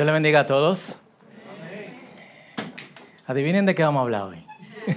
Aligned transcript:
Dios 0.00 0.06
le 0.06 0.12
bendiga 0.12 0.40
a 0.40 0.46
todos. 0.46 0.94
Adivinen 3.26 3.66
de 3.66 3.74
qué 3.74 3.82
vamos 3.82 4.00
a 4.00 4.02
hablar 4.04 4.22
hoy. 4.22 4.46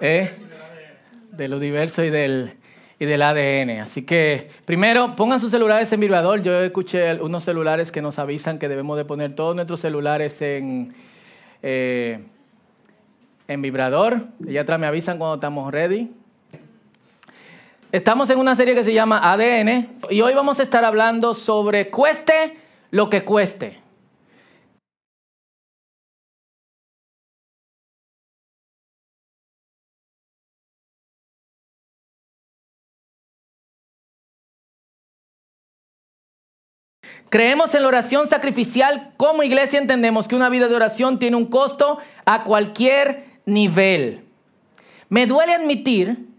¿Eh? 0.00 0.30
De 1.32 1.48
lo 1.48 1.58
diverso 1.58 2.04
y 2.04 2.10
del, 2.10 2.52
y 3.00 3.06
del 3.06 3.22
ADN. 3.22 3.80
Así 3.80 4.02
que, 4.02 4.50
primero, 4.64 5.16
pongan 5.16 5.40
sus 5.40 5.50
celulares 5.50 5.92
en 5.92 5.98
vibrador. 5.98 6.44
Yo 6.44 6.60
escuché 6.60 7.20
unos 7.20 7.42
celulares 7.42 7.90
que 7.90 8.00
nos 8.00 8.20
avisan 8.20 8.60
que 8.60 8.68
debemos 8.68 8.96
de 8.96 9.04
poner 9.04 9.34
todos 9.34 9.56
nuestros 9.56 9.80
celulares 9.80 10.40
en, 10.42 10.94
eh, 11.60 12.20
en 13.48 13.62
vibrador. 13.62 14.28
Y 14.46 14.58
atrás 14.58 14.78
me 14.78 14.86
avisan 14.86 15.18
cuando 15.18 15.34
estamos 15.34 15.72
ready. 15.72 16.12
Estamos 17.92 18.30
en 18.30 18.38
una 18.38 18.56
serie 18.56 18.74
que 18.74 18.84
se 18.84 18.94
llama 18.94 19.20
ADN 19.22 19.98
y 20.08 20.22
hoy 20.22 20.32
vamos 20.32 20.58
a 20.58 20.62
estar 20.62 20.82
hablando 20.82 21.34
sobre 21.34 21.90
cueste 21.90 22.58
lo 22.90 23.10
que 23.10 23.22
cueste. 23.22 23.82
Creemos 37.28 37.74
en 37.74 37.82
la 37.82 37.88
oración 37.88 38.26
sacrificial. 38.26 39.12
Como 39.18 39.42
iglesia 39.42 39.78
entendemos 39.78 40.26
que 40.26 40.34
una 40.34 40.48
vida 40.48 40.66
de 40.68 40.76
oración 40.76 41.18
tiene 41.18 41.36
un 41.36 41.50
costo 41.50 41.98
a 42.24 42.44
cualquier 42.44 43.42
nivel. 43.44 44.24
Me 45.10 45.26
duele 45.26 45.52
admitir 45.52 46.31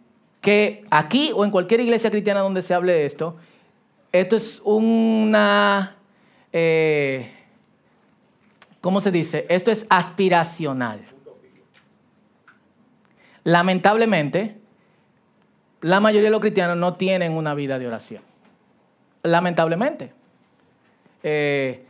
que 0.43 0.83
aquí 0.91 1.31
o 1.33 1.45
en 1.45 1.51
cualquier 1.51 1.79
iglesia 1.79 2.11
cristiana 2.11 2.41
donde 2.41 2.61
se 2.61 2.73
hable 2.73 2.91
de 2.91 3.05
esto, 3.05 3.37
esto 4.11 4.35
es 4.35 4.61
una, 4.65 5.95
eh, 6.51 7.31
¿cómo 8.81 8.99
se 8.99 9.09
dice? 9.09 9.45
Esto 9.47 9.71
es 9.71 9.85
aspiracional. 9.89 10.99
Lamentablemente, 13.45 14.57
la 15.79 16.01
mayoría 16.01 16.27
de 16.27 16.31
los 16.31 16.41
cristianos 16.41 16.75
no 16.75 16.95
tienen 16.95 17.31
una 17.31 17.53
vida 17.53 17.79
de 17.79 17.87
oración. 17.87 18.21
Lamentablemente. 19.23 20.11
Eh, 21.23 21.85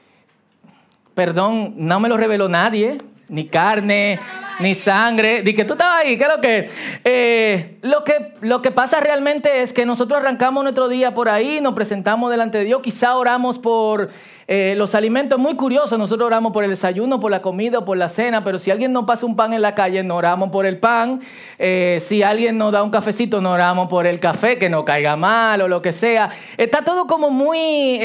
perdón, 1.16 1.74
no 1.78 2.00
me 2.00 2.08
lo 2.08 2.18
reveló 2.18 2.48
nadie, 2.48 3.00
ni 3.30 3.48
carne, 3.48 4.20
ni 4.60 4.76
sangre. 4.76 5.42
Di 5.42 5.54
tú 5.54 5.74
estabas 5.74 6.04
ahí, 6.04 6.18
¿qué 6.18 6.24
es 6.24 6.30
lo 6.30 6.42
que? 6.42 6.70
Eh, 7.04 7.78
lo 7.82 8.04
que? 8.04 8.34
Lo 8.42 8.62
que 8.62 8.72
pasa 8.72 9.00
realmente 9.00 9.62
es 9.62 9.74
que 9.74 9.86
nosotros 9.86 10.20
arrancamos 10.20 10.64
nuestro 10.64 10.88
día 10.88 11.14
por 11.14 11.30
ahí, 11.30 11.60
nos 11.62 11.74
presentamos 11.74 12.30
delante 12.30 12.60
de 12.60 12.66
Dios, 12.66 12.82
quizá 12.82 13.16
oramos 13.16 13.60
por 13.60 14.10
eh, 14.48 14.76
los 14.78 14.94
alimentos. 14.94 15.40
Muy 15.40 15.56
curioso, 15.56 15.98
nosotros 15.98 16.28
oramos 16.28 16.52
por 16.52 16.64
el 16.64 16.70
desayuno, 16.70 17.20
por 17.20 17.32
la 17.32 17.42
comida 17.42 17.86
por 17.86 17.98
la 17.98 18.10
cena, 18.10 18.44
pero 18.44 18.60
si 18.60 18.72
alguien 18.72 18.92
nos 18.92 19.06
pasa 19.06 19.26
un 19.26 19.36
pan 19.36 19.54
en 19.54 19.62
la 19.62 19.74
calle, 19.74 20.04
no 20.04 20.16
oramos 20.16 20.50
por 20.50 20.66
el 20.66 20.78
pan. 20.78 21.22
Eh, 21.58 22.00
si 22.06 22.24
alguien 22.24 22.58
nos 22.58 22.72
da 22.72 22.84
un 22.84 22.92
cafecito, 22.92 23.42
no 23.42 23.52
oramos 23.52 23.88
por 23.88 24.06
el 24.06 24.20
café, 24.20 24.58
que 24.58 24.70
no 24.70 24.84
caiga 24.86 25.16
mal 25.16 25.62
o 25.62 25.68
lo 25.68 25.82
que 25.82 25.94
sea. 25.94 26.30
Está 26.58 26.84
todo 26.84 27.08
como 27.08 27.30
muy 27.30 28.00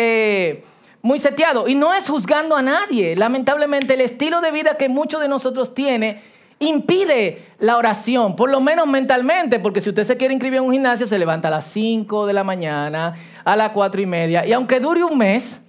muy 1.03 1.19
seteado. 1.19 1.69
Y 1.69 1.75
no 1.75 1.95
es 1.95 2.09
juzgando 2.09 2.57
a 2.57 2.63
nadie. 2.63 3.17
Lamentablemente 3.17 3.95
el 3.95 4.01
estilo 4.01 4.41
de 4.41 4.51
vida 4.51 4.77
que 4.77 4.89
muchos 4.89 5.21
de 5.21 5.29
nosotros 5.29 5.75
tiene 5.75 6.21
impide 6.61 7.47
la 7.61 7.77
oración, 7.77 8.35
por 8.35 8.51
lo 8.51 8.61
menos 8.61 8.87
mentalmente, 8.87 9.61
porque 9.61 9.81
si 9.81 9.91
usted 9.91 10.05
se 10.05 10.17
quiere 10.17 10.35
inscribir 10.35 10.59
en 10.59 10.65
un 10.65 10.73
gimnasio, 10.73 11.07
se 11.07 11.19
levanta 11.19 11.49
a 11.49 11.51
las 11.53 11.65
5 11.67 12.27
de 12.27 12.33
la 12.33 12.45
mañana, 12.45 13.15
a 13.45 13.57
las 13.57 13.71
4 13.71 14.01
y 14.01 14.07
media, 14.07 14.47
y 14.47 14.53
aunque 14.53 14.81
dure 14.81 15.05
un 15.05 15.19
mes, 15.19 15.61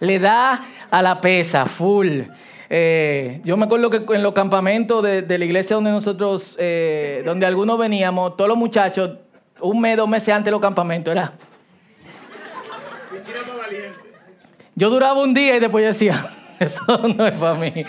le 0.00 0.18
da 0.18 0.64
a 0.90 1.02
la 1.02 1.20
pesa, 1.20 1.66
full. 1.66 2.22
Eh, 2.70 3.40
yo 3.44 3.56
me 3.56 3.64
acuerdo 3.64 3.90
que 3.90 4.14
en 4.14 4.22
los 4.22 4.32
campamentos 4.32 5.02
de, 5.02 5.38
la 5.38 5.44
iglesia 5.44 5.76
donde 5.76 5.90
nosotros, 5.90 6.54
eh, 6.58 7.22
donde 7.24 7.46
algunos 7.46 7.78
veníamos, 7.78 8.36
todos 8.36 8.48
los 8.48 8.58
muchachos, 8.58 9.18
un 9.60 9.80
mes, 9.80 9.96
dos 9.96 10.08
meses 10.08 10.28
antes 10.30 10.46
de 10.46 10.50
los 10.52 10.60
campamentos, 10.60 11.12
era... 11.12 11.32
Yo 14.78 14.90
duraba 14.90 15.20
un 15.20 15.34
día 15.34 15.56
y 15.56 15.58
después 15.58 15.82
yo 15.82 15.88
decía, 15.88 16.24
eso 16.60 16.82
no 17.16 17.26
es 17.26 17.32
para 17.32 17.54
mí 17.54 17.84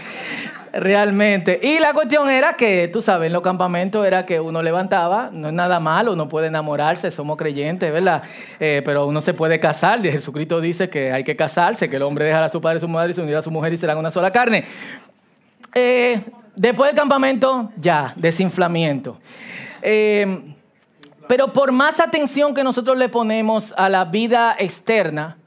realmente. 0.73 1.59
Y 1.61 1.77
la 1.77 1.94
cuestión 1.94 2.31
era 2.31 2.53
que, 2.53 2.88
tú 2.88 3.03
sabes, 3.03 3.27
en 3.27 3.33
los 3.33 3.44
campamentos 3.44 4.05
era 4.07 4.25
que 4.25 4.39
uno 4.39 4.63
levantaba, 4.63 5.29
no 5.31 5.50
es 5.50 5.53
nada 5.53 5.79
malo, 5.79 6.13
uno 6.13 6.27
puede 6.27 6.47
enamorarse, 6.47 7.11
somos 7.11 7.38
creyentes, 7.38 7.91
¿verdad? 7.91 8.23
Eh, 8.59 8.81
pero 8.83 9.05
uno 9.05 9.22
se 9.22 9.35
puede 9.35 9.59
casar, 9.59 10.01
Jesucristo 10.01 10.59
dice 10.61 10.89
que 10.89 11.11
hay 11.11 11.23
que 11.23 11.35
casarse, 11.35 11.91
que 11.91 11.97
el 11.97 12.01
hombre 12.01 12.25
dejará 12.25 12.47
a 12.47 12.50
su 12.50 12.59
padre 12.59 12.77
y 12.77 12.81
su 12.81 12.88
madre 12.88 13.11
y 13.11 13.13
se 13.13 13.21
unirá 13.21 13.39
a 13.39 13.44
su 13.44 13.51
mujer 13.51 13.71
y 13.71 13.77
serán 13.77 14.00
una 14.00 14.09
sola 14.09 14.31
carne. 14.31 14.66
Eh, 15.75 16.21
después 16.56 16.89
del 16.89 17.00
campamento, 17.00 17.71
ya, 17.77 18.13
desinflamiento. 18.16 19.19
Eh, 19.83 20.56
pero 21.27 21.53
por 21.53 21.71
más 21.71 22.00
atención 22.00 22.56
que 22.56 22.63
nosotros 22.63 22.97
le 22.97 23.09
ponemos 23.09 23.75
a 23.77 23.88
la 23.89 24.06
vida 24.06 24.56
externa, 24.57 25.38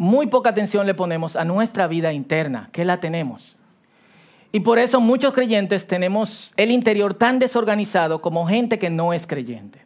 muy 0.00 0.28
poca 0.28 0.48
atención 0.48 0.86
le 0.86 0.94
ponemos 0.94 1.36
a 1.36 1.44
nuestra 1.44 1.86
vida 1.86 2.14
interna, 2.14 2.70
que 2.72 2.86
la 2.86 3.00
tenemos. 3.00 3.54
Y 4.50 4.60
por 4.60 4.78
eso 4.78 4.98
muchos 4.98 5.34
creyentes 5.34 5.86
tenemos 5.86 6.52
el 6.56 6.70
interior 6.70 7.12
tan 7.12 7.38
desorganizado 7.38 8.22
como 8.22 8.46
gente 8.46 8.78
que 8.78 8.88
no 8.88 9.12
es 9.12 9.26
creyente. 9.26 9.84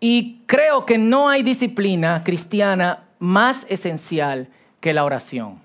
Y 0.00 0.40
creo 0.46 0.86
que 0.86 0.96
no 0.96 1.28
hay 1.28 1.42
disciplina 1.42 2.24
cristiana 2.24 3.04
más 3.18 3.66
esencial 3.68 4.48
que 4.80 4.94
la 4.94 5.04
oración. 5.04 5.60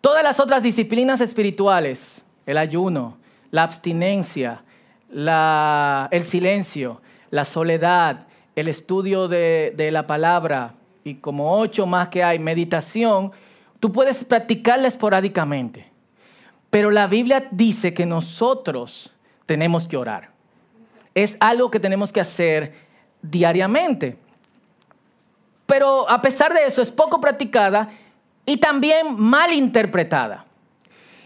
Todas 0.00 0.24
las 0.24 0.40
otras 0.40 0.64
disciplinas 0.64 1.20
espirituales, 1.20 2.20
el 2.46 2.58
ayuno, 2.58 3.16
la 3.52 3.62
abstinencia, 3.62 4.64
el 5.08 6.24
silencio, 6.24 7.00
la 7.30 7.44
soledad, 7.44 8.24
el 8.60 8.66
estudio 8.66 9.28
de, 9.28 9.88
la 9.92 10.06
palabra, 10.08 10.74
y 11.04 11.14
como 11.14 11.58
ocho 11.58 11.86
más 11.86 12.08
que 12.08 12.24
hay, 12.24 12.40
meditación, 12.40 13.30
tú 13.78 13.92
puedes 13.92 14.24
practicarla 14.24 14.88
esporádicamente. 14.88 15.88
Pero 16.68 16.90
la 16.90 17.06
Biblia 17.06 17.46
dice 17.52 17.94
que 17.94 18.04
nosotros 18.04 19.12
tenemos 19.46 19.86
que 19.86 19.96
orar. 19.96 20.30
Es 21.14 21.36
algo 21.38 21.70
que 21.70 21.78
tenemos 21.78 22.10
que 22.10 22.20
hacer 22.20 22.74
diariamente. 23.22 24.18
Pero 25.66 26.10
a 26.10 26.20
pesar 26.20 26.52
de 26.52 26.66
eso 26.66 26.82
es 26.82 26.90
poco 26.90 27.20
practicada 27.20 27.90
y 28.44 28.56
también 28.56 29.14
mal 29.16 29.52
interpretada. 29.52 30.46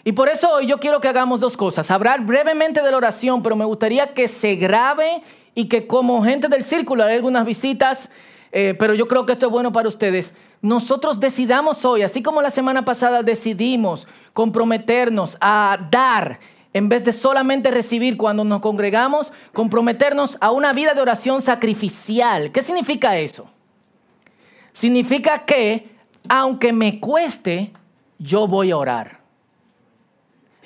Y 0.04 0.12
por 0.12 0.28
eso 0.28 0.50
hoy 0.50 0.66
yo 0.66 0.78
quiero 0.78 1.00
que 1.00 1.08
hagamos 1.08 1.40
dos 1.40 1.56
cosas. 1.56 1.90
Hablar 1.90 2.26
brevemente 2.26 2.82
de 2.82 2.90
la 2.90 2.96
oración, 2.98 3.42
pero 3.42 3.56
me 3.56 3.64
gustaría 3.64 4.12
que 4.12 4.28
se 4.28 4.56
grabe 4.56 5.22
y 5.54 5.68
que 5.68 5.86
como 5.86 6.22
gente 6.22 6.48
del 6.48 6.64
círculo 6.64 7.04
hay 7.04 7.16
algunas 7.16 7.44
visitas 7.44 8.10
eh, 8.52 8.74
pero 8.78 8.92
yo 8.92 9.08
creo 9.08 9.24
que 9.24 9.32
esto 9.32 9.46
es 9.46 9.52
bueno 9.52 9.72
para 9.72 9.88
ustedes. 9.88 10.34
Nosotros 10.60 11.18
decidamos 11.18 11.84
hoy, 11.84 12.02
así 12.02 12.22
como 12.22 12.42
la 12.42 12.50
semana 12.50 12.84
pasada 12.84 13.22
decidimos 13.22 14.06
comprometernos 14.34 15.36
a 15.40 15.88
dar 15.90 16.38
en 16.74 16.88
vez 16.88 17.04
de 17.04 17.12
solamente 17.12 17.70
recibir 17.70 18.16
cuando 18.16 18.44
nos 18.44 18.60
congregamos, 18.60 19.32
comprometernos 19.52 20.38
a 20.40 20.50
una 20.52 20.72
vida 20.72 20.94
de 20.94 21.00
oración 21.00 21.42
sacrificial. 21.42 22.52
¿Qué 22.52 22.62
significa 22.62 23.16
eso? 23.16 23.46
Significa 24.72 25.44
que 25.44 25.90
aunque 26.28 26.72
me 26.72 27.00
cueste, 27.00 27.72
yo 28.18 28.46
voy 28.46 28.70
a 28.70 28.76
orar. 28.76 29.20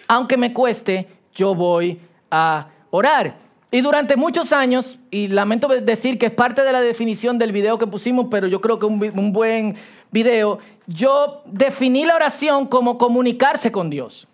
Aunque 0.06 0.37
me 0.37 0.53
cueste, 0.53 1.09
yo 1.35 1.55
voy 1.55 2.00
a 2.31 2.69
orar. 2.91 3.46
Y 3.71 3.81
durante 3.81 4.17
muchos 4.17 4.53
años, 4.53 4.99
y 5.11 5.29
lamento 5.29 5.69
decir 5.69 6.19
que 6.19 6.27
es 6.27 6.33
parte 6.33 6.63
de 6.63 6.73
la 6.73 6.81
definición 6.81 7.39
del 7.39 7.53
video 7.53 7.79
que 7.79 7.87
pusimos, 7.87 8.27
pero 8.31 8.47
yo 8.47 8.61
creo 8.61 8.79
que 8.79 8.87
un, 8.87 9.03
un 9.15 9.33
buen 9.33 9.77
video, 10.11 10.61
yo 10.87 11.43
definí 11.47 12.05
la 12.05 12.15
oración 12.15 12.67
como 12.67 12.97
comunicarse 12.97 13.73
con 13.73 13.91
Dios. 13.91 14.29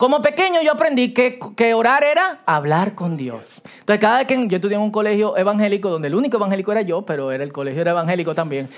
Como 0.00 0.22
pequeño 0.22 0.62
yo 0.62 0.72
aprendí 0.72 1.12
que, 1.12 1.38
que, 1.54 1.74
orar 1.74 2.02
era 2.02 2.40
hablar 2.46 2.94
con 2.94 3.18
Dios. 3.18 3.60
Entonces 3.80 4.00
cada 4.00 4.16
vez 4.16 4.26
que 4.26 4.48
yo 4.48 4.56
estudié 4.56 4.76
en 4.76 4.82
un 4.82 4.90
colegio 4.90 5.36
evangélico, 5.36 5.90
donde 5.90 6.08
el 6.08 6.14
único 6.14 6.38
evangélico 6.38 6.72
era 6.72 6.80
yo, 6.80 7.02
pero 7.02 7.30
era 7.30 7.44
el 7.44 7.52
colegio 7.52 7.82
era 7.82 7.90
evangélico 7.90 8.34
también. 8.34 8.70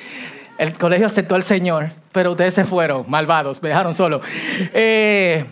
El 0.59 0.77
colegio 0.77 1.07
aceptó 1.07 1.37
al 1.37 1.45
Señor, 1.45 1.93
pero 2.11 2.33
ustedes 2.33 2.55
se 2.55 2.65
fueron, 2.65 3.05
malvados, 3.09 3.63
me 3.63 3.69
dejaron 3.69 3.95
solo. 3.95 4.21
Eh, 4.75 5.45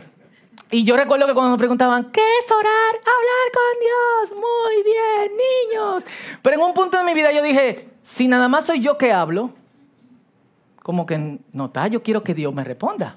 y 0.70 0.84
yo 0.84 0.96
recuerdo 0.96 1.26
que 1.26 1.34
cuando 1.34 1.50
nos 1.50 1.58
preguntaban, 1.58 2.10
¿qué 2.12 2.20
es 2.20 2.50
orar? 2.50 2.94
Hablar 2.94 3.46
con 3.54 4.30
Dios. 4.30 4.40
Muy 4.40 4.82
bien, 4.84 5.32
niños. 5.32 6.04
Pero 6.42 6.56
en 6.56 6.62
un 6.62 6.74
punto 6.74 6.96
de 6.98 7.04
mi 7.04 7.14
vida 7.14 7.32
yo 7.32 7.42
dije, 7.42 7.88
si 8.02 8.28
nada 8.28 8.48
más 8.48 8.66
soy 8.66 8.80
yo 8.80 8.96
que 8.96 9.12
hablo, 9.12 9.50
como 10.82 11.06
que 11.06 11.38
no 11.52 11.66
está, 11.66 11.88
yo 11.88 12.02
quiero 12.02 12.22
que 12.22 12.34
Dios 12.34 12.54
me 12.54 12.64
responda. 12.64 13.16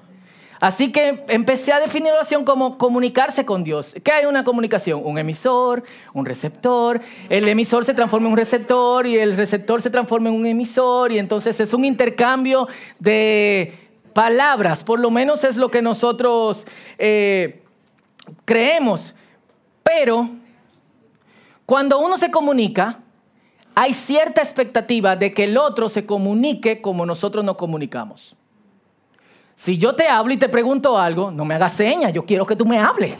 Así 0.60 0.92
que 0.92 1.24
empecé 1.28 1.72
a 1.72 1.80
definir 1.80 2.12
oración 2.12 2.44
como 2.44 2.78
comunicarse 2.78 3.44
con 3.44 3.64
Dios. 3.64 3.94
¿Qué 4.02 4.12
hay 4.12 4.24
una 4.24 4.44
comunicación? 4.44 5.02
Un 5.04 5.18
emisor, 5.18 5.82
un 6.12 6.24
receptor. 6.24 7.00
El 7.28 7.48
emisor 7.48 7.84
se 7.84 7.92
transforma 7.92 8.28
en 8.28 8.32
un 8.32 8.38
receptor 8.38 9.06
y 9.06 9.18
el 9.18 9.36
receptor 9.36 9.82
se 9.82 9.90
transforma 9.90 10.30
en 10.30 10.36
un 10.36 10.46
emisor 10.46 11.12
y 11.12 11.18
entonces 11.18 11.60
es 11.60 11.74
un 11.74 11.84
intercambio 11.84 12.66
de 12.98 13.83
palabras. 14.14 14.82
Por 14.82 15.00
lo 15.00 15.10
menos 15.10 15.44
es 15.44 15.56
lo 15.56 15.70
que 15.70 15.82
nosotros 15.82 16.66
eh, 16.98 17.62
creemos. 18.44 19.14
Pero 19.82 20.30
cuando 21.66 21.98
uno 21.98 22.16
se 22.16 22.30
comunica, 22.30 23.00
hay 23.74 23.92
cierta 23.92 24.40
expectativa 24.40 25.16
de 25.16 25.34
que 25.34 25.44
el 25.44 25.58
otro 25.58 25.88
se 25.88 26.06
comunique 26.06 26.80
como 26.80 27.04
nosotros 27.04 27.44
nos 27.44 27.56
comunicamos. 27.56 28.34
Si 29.56 29.78
yo 29.78 29.94
te 29.94 30.08
hablo 30.08 30.32
y 30.32 30.36
te 30.36 30.48
pregunto 30.48 30.96
algo, 30.96 31.30
no 31.30 31.44
me 31.44 31.54
hagas 31.54 31.72
señas, 31.72 32.12
yo 32.12 32.24
quiero 32.24 32.46
que 32.46 32.56
tú 32.56 32.64
me 32.64 32.78
hables. 32.78 33.14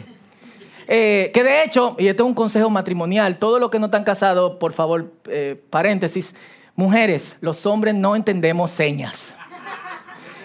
Eh, 0.87 1.31
que 1.33 1.43
de 1.43 1.63
hecho, 1.65 1.97
y 1.99 2.09
este 2.09 2.23
es 2.23 2.27
un 2.27 2.35
consejo 2.35 2.69
matrimonial, 2.71 3.39
todo 3.39 3.59
lo 3.59 3.71
que 3.71 3.79
no 3.79 3.87
están 3.87 4.05
casados, 4.05 4.57
por 4.57 4.73
favor, 4.73 5.13
eh, 5.29 5.61
paréntesis, 5.71 6.35
mujeres, 6.77 7.37
los 7.41 7.65
hombres 7.67 7.95
no 7.95 8.15
entendemos 8.17 8.71
señas. 8.71 9.35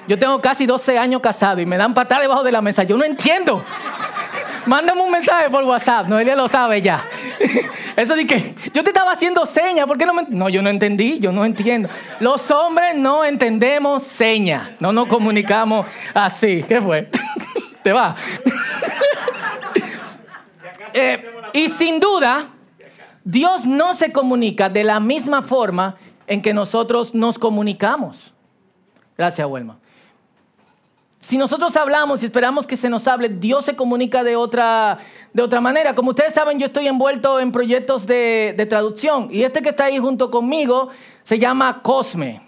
Yo 0.09 0.17
tengo 0.17 0.41
casi 0.41 0.65
12 0.65 0.97
años 0.97 1.21
casado 1.21 1.61
y 1.61 1.67
me 1.67 1.77
dan 1.77 1.93
patada 1.93 2.21
debajo 2.21 2.41
de 2.41 2.51
la 2.51 2.63
mesa, 2.63 2.81
yo 2.81 2.97
no 2.97 3.05
entiendo. 3.05 3.63
Mándame 4.65 5.01
un 5.01 5.11
mensaje 5.11 5.51
por 5.51 5.63
WhatsApp, 5.63 6.07
Noelia 6.07 6.35
lo 6.35 6.47
sabe 6.47 6.81
ya. 6.81 7.05
Eso 7.95 8.15
de 8.15 8.25
yo 8.73 8.83
te 8.83 8.89
estaba 8.89 9.11
haciendo 9.11 9.45
señas, 9.45 9.85
¿por 9.85 9.99
qué 9.99 10.07
no 10.07 10.15
me.? 10.15 10.23
No, 10.29 10.49
yo 10.49 10.63
no 10.63 10.71
entendí, 10.71 11.19
yo 11.19 11.31
no 11.31 11.45
entiendo. 11.45 11.89
Los 12.19 12.49
hombres 12.49 12.95
no 12.95 13.23
entendemos 13.23 14.01
señas, 14.01 14.71
no 14.79 14.91
nos 14.91 15.05
comunicamos 15.05 15.85
así. 16.15 16.65
¿Qué 16.67 16.81
fue? 16.81 17.11
Te 17.83 17.93
va. 17.93 18.15
Eh, 20.91 21.23
y 21.53 21.69
sin 21.69 21.99
duda, 21.99 22.47
Dios 23.23 23.63
no 23.63 23.93
se 23.93 24.11
comunica 24.11 24.69
de 24.69 24.83
la 24.83 24.99
misma 24.99 25.43
forma 25.43 25.97
en 26.25 26.41
que 26.41 26.51
nosotros 26.51 27.13
nos 27.13 27.37
comunicamos. 27.37 28.33
Gracias, 29.15 29.47
Wilma. 29.47 29.78
Si 31.19 31.37
nosotros 31.37 31.75
hablamos 31.75 32.23
y 32.23 32.25
esperamos 32.25 32.65
que 32.65 32.77
se 32.77 32.89
nos 32.89 33.07
hable, 33.07 33.29
Dios 33.29 33.65
se 33.65 33.75
comunica 33.75 34.23
de 34.23 34.35
otra, 34.35 34.99
de 35.33 35.43
otra 35.43 35.59
manera. 35.59 35.93
Como 35.93 36.11
ustedes 36.11 36.33
saben, 36.33 36.59
yo 36.59 36.67
estoy 36.67 36.87
envuelto 36.87 37.39
en 37.39 37.51
proyectos 37.51 38.07
de, 38.07 38.53
de 38.57 38.65
traducción 38.65 39.27
y 39.31 39.43
este 39.43 39.61
que 39.61 39.69
está 39.69 39.85
ahí 39.85 39.99
junto 39.99 40.31
conmigo 40.31 40.89
se 41.23 41.37
llama 41.37 41.81
Cosme, 41.83 42.41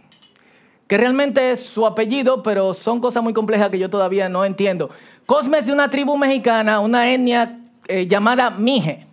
que 0.88 0.98
realmente 0.98 1.52
es 1.52 1.62
su 1.62 1.86
apellido, 1.86 2.42
pero 2.42 2.74
son 2.74 3.02
cosas 3.02 3.22
muy 3.22 3.34
complejas 3.34 3.70
que 3.70 3.78
yo 3.78 3.90
todavía 3.90 4.30
no 4.30 4.46
entiendo. 4.46 4.90
Cosme 5.26 5.60
es 5.60 5.66
de 5.66 5.74
una 5.74 5.90
tribu 5.90 6.18
mexicana, 6.18 6.80
una 6.80 7.12
etnia 7.12 7.60
eh, 7.88 8.08
llamada 8.08 8.50
Mije. 8.50 9.06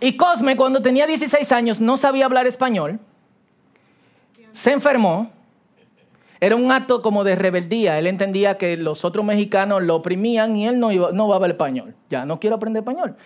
Y 0.00 0.16
Cosme, 0.16 0.56
cuando 0.56 0.82
tenía 0.82 1.06
16 1.06 1.52
años, 1.52 1.80
no 1.80 1.96
sabía 1.96 2.24
hablar 2.24 2.46
español, 2.46 2.98
se 4.52 4.72
enfermó 4.72 5.30
era 6.40 6.56
un 6.56 6.70
acto 6.70 7.02
como 7.02 7.24
de 7.24 7.36
rebeldía. 7.36 7.98
Él 7.98 8.06
entendía 8.06 8.58
que 8.58 8.76
los 8.76 9.04
otros 9.04 9.24
mexicanos 9.24 9.82
lo 9.82 9.96
oprimían 9.96 10.56
y 10.56 10.66
él 10.66 10.78
no, 10.78 10.92
iba, 10.92 11.12
no 11.12 11.44
español. 11.46 11.94
Ya 12.10 12.24
no 12.24 12.38
quiero 12.38 12.56
aprender 12.56 12.82
español. 12.82 13.16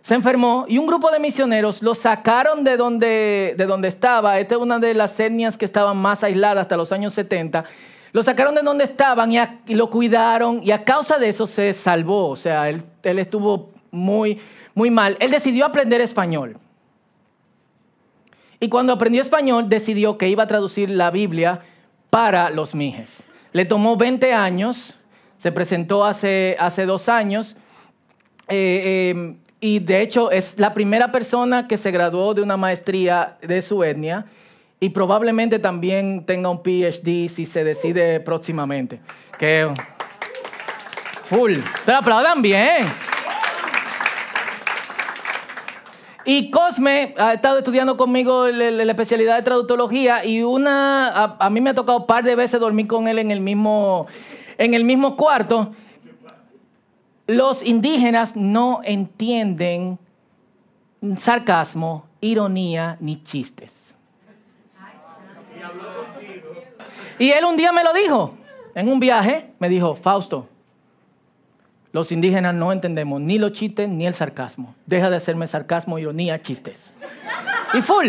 Se 0.00 0.14
enfermó 0.14 0.64
y 0.68 0.78
un 0.78 0.86
grupo 0.86 1.10
de 1.10 1.18
misioneros 1.18 1.82
lo 1.82 1.94
sacaron 1.94 2.64
de 2.64 2.76
donde, 2.76 3.54
de 3.56 3.66
donde 3.66 3.88
estaba. 3.88 4.38
Esta 4.38 4.54
es 4.54 4.60
una 4.60 4.78
de 4.78 4.94
las 4.94 5.18
etnias 5.18 5.56
que 5.56 5.64
estaban 5.64 5.96
más 5.96 6.22
aisladas 6.22 6.62
hasta 6.62 6.76
los 6.76 6.92
años 6.92 7.14
70. 7.14 7.64
Lo 8.12 8.22
sacaron 8.22 8.54
de 8.54 8.62
donde 8.62 8.84
estaban 8.84 9.32
y, 9.32 9.38
y 9.66 9.74
lo 9.74 9.90
cuidaron 9.90 10.60
y 10.62 10.70
a 10.70 10.84
causa 10.84 11.18
de 11.18 11.28
eso 11.28 11.46
se 11.46 11.72
salvó. 11.72 12.28
O 12.28 12.36
sea, 12.36 12.68
él, 12.68 12.82
él 13.02 13.18
estuvo 13.18 13.70
muy, 13.90 14.40
muy 14.74 14.90
mal. 14.90 15.16
Él 15.20 15.30
decidió 15.30 15.66
aprender 15.66 16.00
español. 16.00 16.58
Y 18.60 18.68
cuando 18.68 18.92
aprendió 18.92 19.22
español, 19.22 19.68
decidió 19.68 20.18
que 20.18 20.28
iba 20.28 20.42
a 20.42 20.46
traducir 20.46 20.90
la 20.90 21.10
Biblia 21.10 21.60
para 22.10 22.50
los 22.50 22.74
Mijes. 22.74 23.22
Le 23.52 23.64
tomó 23.64 23.96
20 23.96 24.32
años, 24.32 24.94
se 25.38 25.52
presentó 25.52 26.04
hace, 26.04 26.56
hace 26.58 26.86
dos 26.86 27.08
años 27.08 27.56
eh, 28.48 29.14
eh, 29.14 29.36
y 29.60 29.78
de 29.80 30.02
hecho 30.02 30.30
es 30.30 30.58
la 30.58 30.72
primera 30.74 31.12
persona 31.12 31.66
que 31.66 31.76
se 31.76 31.90
graduó 31.90 32.34
de 32.34 32.42
una 32.42 32.56
maestría 32.56 33.36
de 33.42 33.62
su 33.62 33.82
etnia 33.82 34.26
y 34.80 34.90
probablemente 34.90 35.58
también 35.58 36.24
tenga 36.24 36.48
un 36.50 36.62
PhD 36.62 37.28
si 37.28 37.46
se 37.46 37.64
decide 37.64 38.20
próximamente. 38.20 39.00
Que 39.38 39.68
full. 41.24 41.54
Pero 41.84 41.98
aplaudan 41.98 42.40
bien. 42.40 42.86
Y 46.30 46.50
Cosme 46.50 47.14
ha 47.16 47.32
estado 47.32 47.56
estudiando 47.56 47.96
conmigo 47.96 48.48
la 48.48 48.82
especialidad 48.82 49.36
de 49.36 49.42
traductología 49.42 50.26
y 50.26 50.42
una, 50.42 51.08
a, 51.38 51.48
mí 51.48 51.62
me 51.62 51.70
ha 51.70 51.74
tocado 51.74 52.00
un 52.00 52.06
par 52.06 52.22
de 52.22 52.36
veces 52.36 52.60
dormir 52.60 52.86
con 52.86 53.08
él 53.08 53.18
en 53.18 53.30
el 53.30 53.40
mismo, 53.40 54.06
en 54.58 54.74
el 54.74 54.84
mismo 54.84 55.16
cuarto. 55.16 55.72
Los 57.26 57.64
indígenas 57.64 58.36
no 58.36 58.82
entienden 58.84 59.98
sarcasmo, 61.16 62.04
ironía 62.20 62.98
ni 63.00 63.24
chistes. 63.24 63.94
Y 67.18 67.30
él 67.30 67.42
un 67.46 67.56
día 67.56 67.72
me 67.72 67.82
lo 67.82 67.94
dijo, 67.94 68.34
en 68.74 68.90
un 68.90 69.00
viaje, 69.00 69.54
me 69.58 69.70
dijo, 69.70 69.94
Fausto, 69.94 70.46
los 71.92 72.12
indígenas 72.12 72.54
no 72.54 72.72
entendemos 72.72 73.20
ni 73.20 73.38
los 73.38 73.52
chistes 73.52 73.88
ni 73.88 74.06
el 74.06 74.14
sarcasmo. 74.14 74.74
Deja 74.86 75.08
de 75.08 75.16
hacerme 75.16 75.46
sarcasmo, 75.46 75.98
ironía, 75.98 76.40
chistes. 76.42 76.92
Y 77.72 77.80
full. 77.80 78.08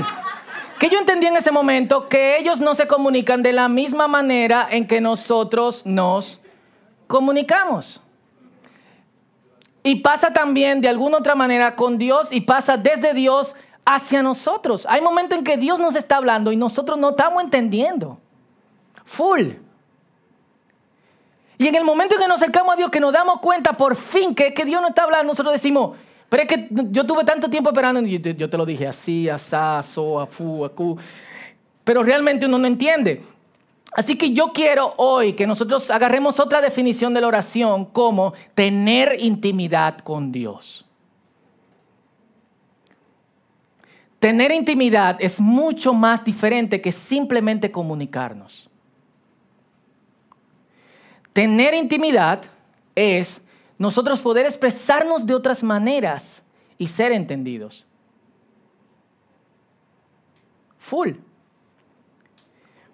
Que 0.79 0.89
yo 0.89 0.99
entendí 0.99 1.27
en 1.27 1.37
ese 1.37 1.51
momento 1.51 2.07
que 2.07 2.37
ellos 2.37 2.59
no 2.59 2.75
se 2.75 2.87
comunican 2.87 3.43
de 3.43 3.53
la 3.53 3.67
misma 3.67 4.07
manera 4.07 4.67
en 4.69 4.87
que 4.87 5.01
nosotros 5.01 5.85
nos 5.85 6.39
comunicamos. 7.07 8.01
Y 9.83 9.95
pasa 9.95 10.31
también 10.33 10.81
de 10.81 10.89
alguna 10.89 11.17
otra 11.17 11.35
manera 11.35 11.75
con 11.75 11.97
Dios 11.97 12.29
y 12.31 12.41
pasa 12.41 12.77
desde 12.77 13.13
Dios 13.13 13.55
hacia 13.85 14.21
nosotros. 14.21 14.85
Hay 14.89 15.01
momentos 15.01 15.37
en 15.37 15.43
que 15.43 15.57
Dios 15.57 15.79
nos 15.79 15.95
está 15.95 16.17
hablando 16.17 16.51
y 16.51 16.57
nosotros 16.57 16.97
no 16.99 17.11
estamos 17.11 17.43
entendiendo. 17.43 18.19
Full. 19.05 19.51
Y 21.59 21.67
en 21.67 21.75
el 21.75 21.83
momento 21.83 22.15
en 22.15 22.21
que 22.21 22.27
nos 22.27 22.41
acercamos 22.41 22.73
a 22.73 22.78
Dios, 22.78 22.89
que 22.89 23.01
nos 23.01 23.11
damos 23.11 23.42
cuenta 23.42 23.73
por 23.73 23.97
fin 23.97 24.33
que, 24.33 24.54
que 24.54 24.63
Dios 24.63 24.81
no 24.81 24.87
está 24.87 25.04
hablando, 25.04 25.33
nosotros 25.33 25.51
decimos, 25.54 25.97
pero 26.30 26.44
es 26.44 26.47
que 26.47 26.69
yo 26.71 27.06
tuve 27.06 27.25
tanto 27.25 27.49
tiempo 27.49 27.69
esperando, 27.69 27.99
y 28.01 28.18
yo, 28.21 28.49
te 28.49 28.57
lo 28.57 28.66
dije 28.66 28.87
así, 28.87 29.28
asá, 29.28 29.83
so, 29.83 30.21
afu, 30.21 30.63
acu. 30.63 30.97
Pero 31.83 32.01
realmente 32.01 32.45
uno 32.45 32.57
no 32.57 32.66
entiende. 32.66 33.23
Así 33.92 34.16
que 34.16 34.31
yo 34.31 34.54
quiero 34.54 34.94
hoy 34.95 35.33
que 35.33 35.45
nosotros 35.45 35.92
agarremos 35.92 36.39
otra 36.39 36.61
definición 36.61 37.13
de 37.13 37.19
la 37.19 37.28
oración 37.28 37.83
como 37.85 38.33
tener 38.56 39.18
intimidad 39.19 39.97
con 39.97 40.31
Dios. 40.31 40.85
Tener 44.19 44.54
intimidad 44.54 45.18
es 45.19 45.42
mucho 45.42 45.94
más 45.94 46.23
diferente 46.23 46.80
que 46.80 46.94
simplemente 46.94 47.69
comunicarnos. 47.69 48.69
Tener 51.33 51.74
intimidad 51.74 52.44
es 52.95 53.42
nosotros 53.78 54.19
poder 54.19 54.45
expresarnos 54.45 55.26
de 55.26 55.33
otras 55.33 55.64
maneras 55.64 56.44
y 56.78 56.88
ser 56.88 57.12
entendidos. 57.12 57.86
Full. 60.80 61.12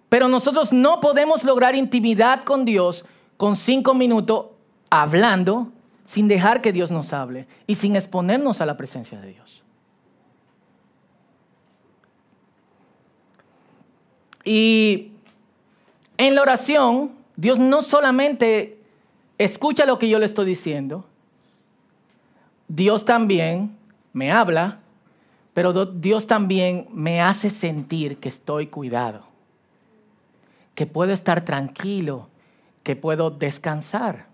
Pero 0.10 0.28
nosotros 0.28 0.72
no 0.72 1.00
podemos 1.00 1.44
lograr 1.44 1.76
intimidad 1.76 2.44
con 2.44 2.66
Dios 2.66 3.06
con 3.38 3.58
cinco 3.58 3.94
minutos 3.94 4.48
hablando 4.90 5.72
sin 6.06 6.28
dejar 6.28 6.62
que 6.62 6.72
Dios 6.72 6.92
nos 6.92 7.12
hable 7.14 7.48
y 7.68 7.76
sin 7.76 7.96
exponernos 7.96 8.62
a 8.62 8.66
la 8.66 8.78
presencia 8.78 9.20
de 9.20 9.28
Dios. 9.28 9.64
Y 14.44 15.12
en 16.18 16.36
la 16.36 16.44
oración 16.44 17.15
Dios 17.36 17.60
no 17.60 17.84
solamente 17.84 18.80
escucha 19.38 19.86
lo 19.86 20.00
que 20.00 20.10
yo 20.10 20.20
le 20.20 20.26
estoy 20.26 20.46
diciendo, 20.46 21.06
Dios 22.68 23.06
también 23.06 23.76
me 24.14 24.32
habla, 24.32 24.80
pero 25.54 25.86
Dios 25.86 26.28
también 26.28 26.88
me 26.92 27.22
hace 27.22 27.50
sentir 27.50 28.18
que 28.18 28.30
estoy 28.30 28.68
cuidado, 28.68 29.24
que 30.74 30.86
puedo 30.86 31.14
estar 31.14 31.46
tranquilo, 31.46 32.28
que 32.84 32.96
puedo 32.96 33.32
descansar. 33.32 34.28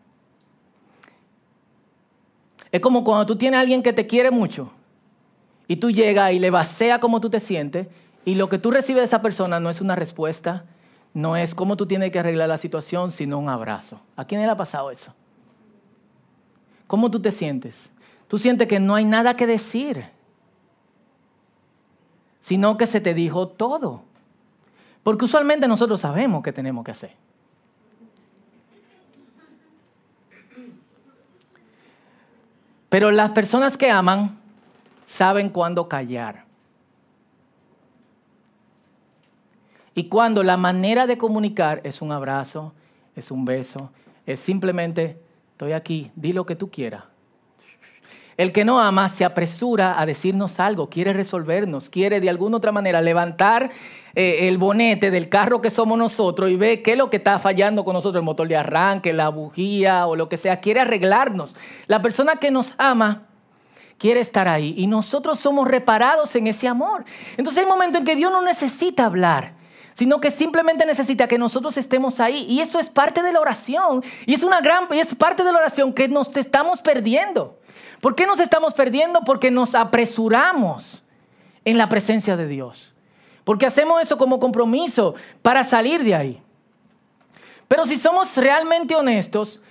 Es 2.71 2.79
como 2.79 3.03
cuando 3.03 3.25
tú 3.25 3.35
tienes 3.35 3.57
a 3.57 3.61
alguien 3.61 3.83
que 3.83 3.93
te 3.93 4.07
quiere 4.07 4.31
mucho 4.31 4.71
y 5.67 5.75
tú 5.75 5.91
llegas 5.91 6.31
y 6.31 6.39
le 6.39 6.49
vacea 6.49 6.99
como 6.99 7.19
tú 7.19 7.29
te 7.29 7.39
sientes 7.39 7.87
y 8.23 8.35
lo 8.35 8.47
que 8.49 8.59
tú 8.59 8.71
recibes 8.71 9.01
de 9.01 9.05
esa 9.05 9.21
persona 9.21 9.59
no 9.59 9.69
es 9.69 9.81
una 9.81 9.95
respuesta, 9.95 10.65
no 11.13 11.35
es 11.35 11.53
cómo 11.53 11.75
tú 11.77 11.85
tienes 11.85 12.11
que 12.11 12.19
arreglar 12.19 12.49
la 12.49 12.57
situación, 12.57 13.11
sino 13.11 13.37
un 13.37 13.49
abrazo. 13.49 13.99
¿A 14.15 14.25
quién 14.25 14.41
le 14.41 14.47
ha 14.47 14.57
pasado 14.57 14.91
eso? 14.91 15.13
¿cómo 16.91 17.09
tú 17.09 17.21
te 17.21 17.31
sientes? 17.31 17.89
Tú 18.27 18.37
sientes 18.37 18.67
que 18.67 18.77
no 18.77 18.95
hay 18.95 19.05
nada 19.05 19.37
que 19.37 19.47
decir, 19.47 20.09
sino 22.41 22.75
que 22.75 22.85
se 22.85 22.99
te 22.99 23.13
dijo 23.13 23.47
todo. 23.47 24.03
Porque 25.01 25.23
usualmente 25.23 25.69
nosotros 25.69 26.01
sabemos 26.01 26.43
qué 26.43 26.51
tenemos 26.51 26.83
que 26.83 26.91
hacer. 26.91 27.13
Pero 32.89 33.09
las 33.11 33.29
personas 33.31 33.77
que 33.77 33.89
aman 33.89 34.37
saben 35.05 35.49
cuándo 35.49 35.87
callar. 35.87 36.43
Y 39.93 40.05
cuando 40.05 40.43
la 40.43 40.57
manera 40.57 41.07
de 41.07 41.17
comunicar 41.17 41.81
es 41.83 42.01
un 42.01 42.11
abrazo, 42.11 42.73
es 43.15 43.29
un 43.29 43.43
beso, 43.43 43.91
es 44.25 44.39
simplemente, 44.39 45.19
estoy 45.51 45.73
aquí, 45.73 46.11
di 46.15 46.31
lo 46.31 46.45
que 46.45 46.55
tú 46.55 46.69
quieras. 46.69 47.03
El 48.37 48.53
que 48.53 48.63
no 48.63 48.79
ama 48.79 49.09
se 49.09 49.25
apresura 49.25 49.99
a 49.99 50.05
decirnos 50.05 50.59
algo, 50.59 50.89
quiere 50.89 51.11
resolvernos, 51.11 51.89
quiere 51.89 52.21
de 52.21 52.29
alguna 52.29 52.57
otra 52.57 52.71
manera 52.71 53.01
levantar 53.01 53.69
eh, 54.15 54.47
el 54.47 54.57
bonete 54.57 55.11
del 55.11 55.27
carro 55.27 55.61
que 55.61 55.69
somos 55.69 55.97
nosotros 55.97 56.49
y 56.49 56.55
ve 56.55 56.81
qué 56.81 56.93
es 56.93 56.97
lo 56.97 57.09
que 57.09 57.17
está 57.17 57.37
fallando 57.37 57.83
con 57.83 57.93
nosotros, 57.93 58.21
el 58.21 58.25
motor 58.25 58.47
de 58.47 58.55
arranque, 58.55 59.11
la 59.11 59.29
bujía 59.29 60.07
o 60.07 60.15
lo 60.15 60.29
que 60.29 60.37
sea, 60.37 60.61
quiere 60.61 60.79
arreglarnos. 60.79 61.53
La 61.87 62.01
persona 62.01 62.37
que 62.37 62.49
nos 62.49 62.73
ama 62.77 63.27
quiere 63.97 64.21
estar 64.21 64.47
ahí 64.47 64.73
y 64.77 64.87
nosotros 64.87 65.37
somos 65.37 65.67
reparados 65.67 66.33
en 66.35 66.47
ese 66.47 66.67
amor. 66.67 67.03
Entonces 67.37 67.63
hay 67.63 67.69
momentos 67.69 67.99
en 67.99 68.05
que 68.05 68.15
Dios 68.15 68.31
no 68.31 68.41
necesita 68.41 69.05
hablar 69.05 69.60
sino 69.93 70.21
que 70.21 70.31
simplemente 70.31 70.85
necesita 70.85 71.27
que 71.27 71.37
nosotros 71.37 71.77
estemos 71.77 72.19
ahí. 72.19 72.45
Y 72.47 72.61
eso 72.61 72.79
es 72.79 72.89
parte 72.89 73.23
de 73.23 73.33
la 73.33 73.39
oración. 73.39 74.03
Y 74.25 74.33
es 74.33 74.43
una 74.43 74.61
gran, 74.61 74.87
es 74.91 75.13
parte 75.15 75.43
de 75.43 75.51
la 75.51 75.59
oración 75.59 75.93
que 75.93 76.07
nos 76.07 76.35
estamos 76.35 76.81
perdiendo. 76.81 77.59
¿Por 77.99 78.15
qué 78.15 78.25
nos 78.25 78.39
estamos 78.39 78.73
perdiendo? 78.73 79.21
Porque 79.21 79.51
nos 79.51 79.75
apresuramos 79.75 81.03
en 81.65 81.77
la 81.77 81.87
presencia 81.89 82.35
de 82.35 82.47
Dios. 82.47 82.93
Porque 83.43 83.65
hacemos 83.65 84.01
eso 84.01 84.17
como 84.17 84.39
compromiso 84.39 85.15
para 85.41 85.63
salir 85.63 86.03
de 86.03 86.15
ahí. 86.15 86.41
Pero 87.67 87.85
si 87.85 87.97
somos 87.97 88.35
realmente 88.35 88.95
honestos, 88.95 89.61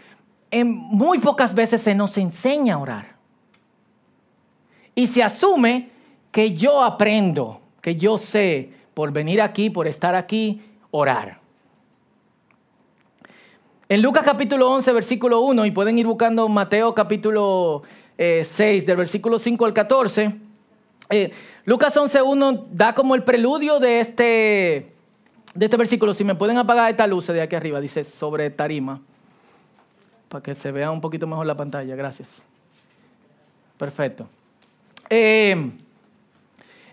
en 0.50 0.72
muy 0.72 1.18
pocas 1.18 1.54
veces 1.54 1.82
se 1.82 1.94
nos 1.94 2.16
enseña 2.16 2.74
a 2.74 2.78
orar. 2.78 3.16
Y 4.94 5.06
se 5.06 5.22
asume 5.22 5.90
que 6.32 6.54
yo 6.54 6.82
aprendo, 6.82 7.60
que 7.80 7.96
yo 7.96 8.18
sé, 8.18 8.72
por 8.94 9.12
venir 9.12 9.40
aquí, 9.40 9.70
por 9.70 9.86
estar 9.86 10.14
aquí, 10.14 10.62
orar. 10.90 11.40
En 13.88 14.02
Lucas 14.02 14.24
capítulo 14.24 14.70
11, 14.70 14.92
versículo 14.92 15.40
1, 15.40 15.66
y 15.66 15.70
pueden 15.72 15.98
ir 15.98 16.06
buscando 16.06 16.48
Mateo 16.48 16.94
capítulo 16.94 17.82
6, 18.16 18.50
eh, 18.60 18.86
del 18.86 18.96
versículo 18.96 19.38
5 19.38 19.64
al 19.64 19.72
14, 19.72 20.36
eh, 21.08 21.32
Lucas 21.64 21.96
11, 21.96 22.22
1 22.22 22.66
da 22.70 22.94
como 22.94 23.16
el 23.16 23.24
preludio 23.24 23.80
de 23.80 24.00
este, 24.00 24.92
de 25.54 25.64
este 25.64 25.76
versículo. 25.76 26.14
Si 26.14 26.22
me 26.22 26.36
pueden 26.36 26.56
apagar 26.56 26.88
esta 26.88 27.06
luz 27.06 27.26
de 27.26 27.42
aquí 27.42 27.56
arriba, 27.56 27.80
dice 27.80 28.04
sobre 28.04 28.48
tarima, 28.50 29.00
para 30.28 30.42
que 30.42 30.54
se 30.54 30.70
vea 30.70 30.90
un 30.90 31.00
poquito 31.00 31.26
mejor 31.26 31.46
la 31.46 31.56
pantalla. 31.56 31.96
Gracias. 31.96 32.42
Perfecto. 33.76 34.28
Eh, 35.08 35.72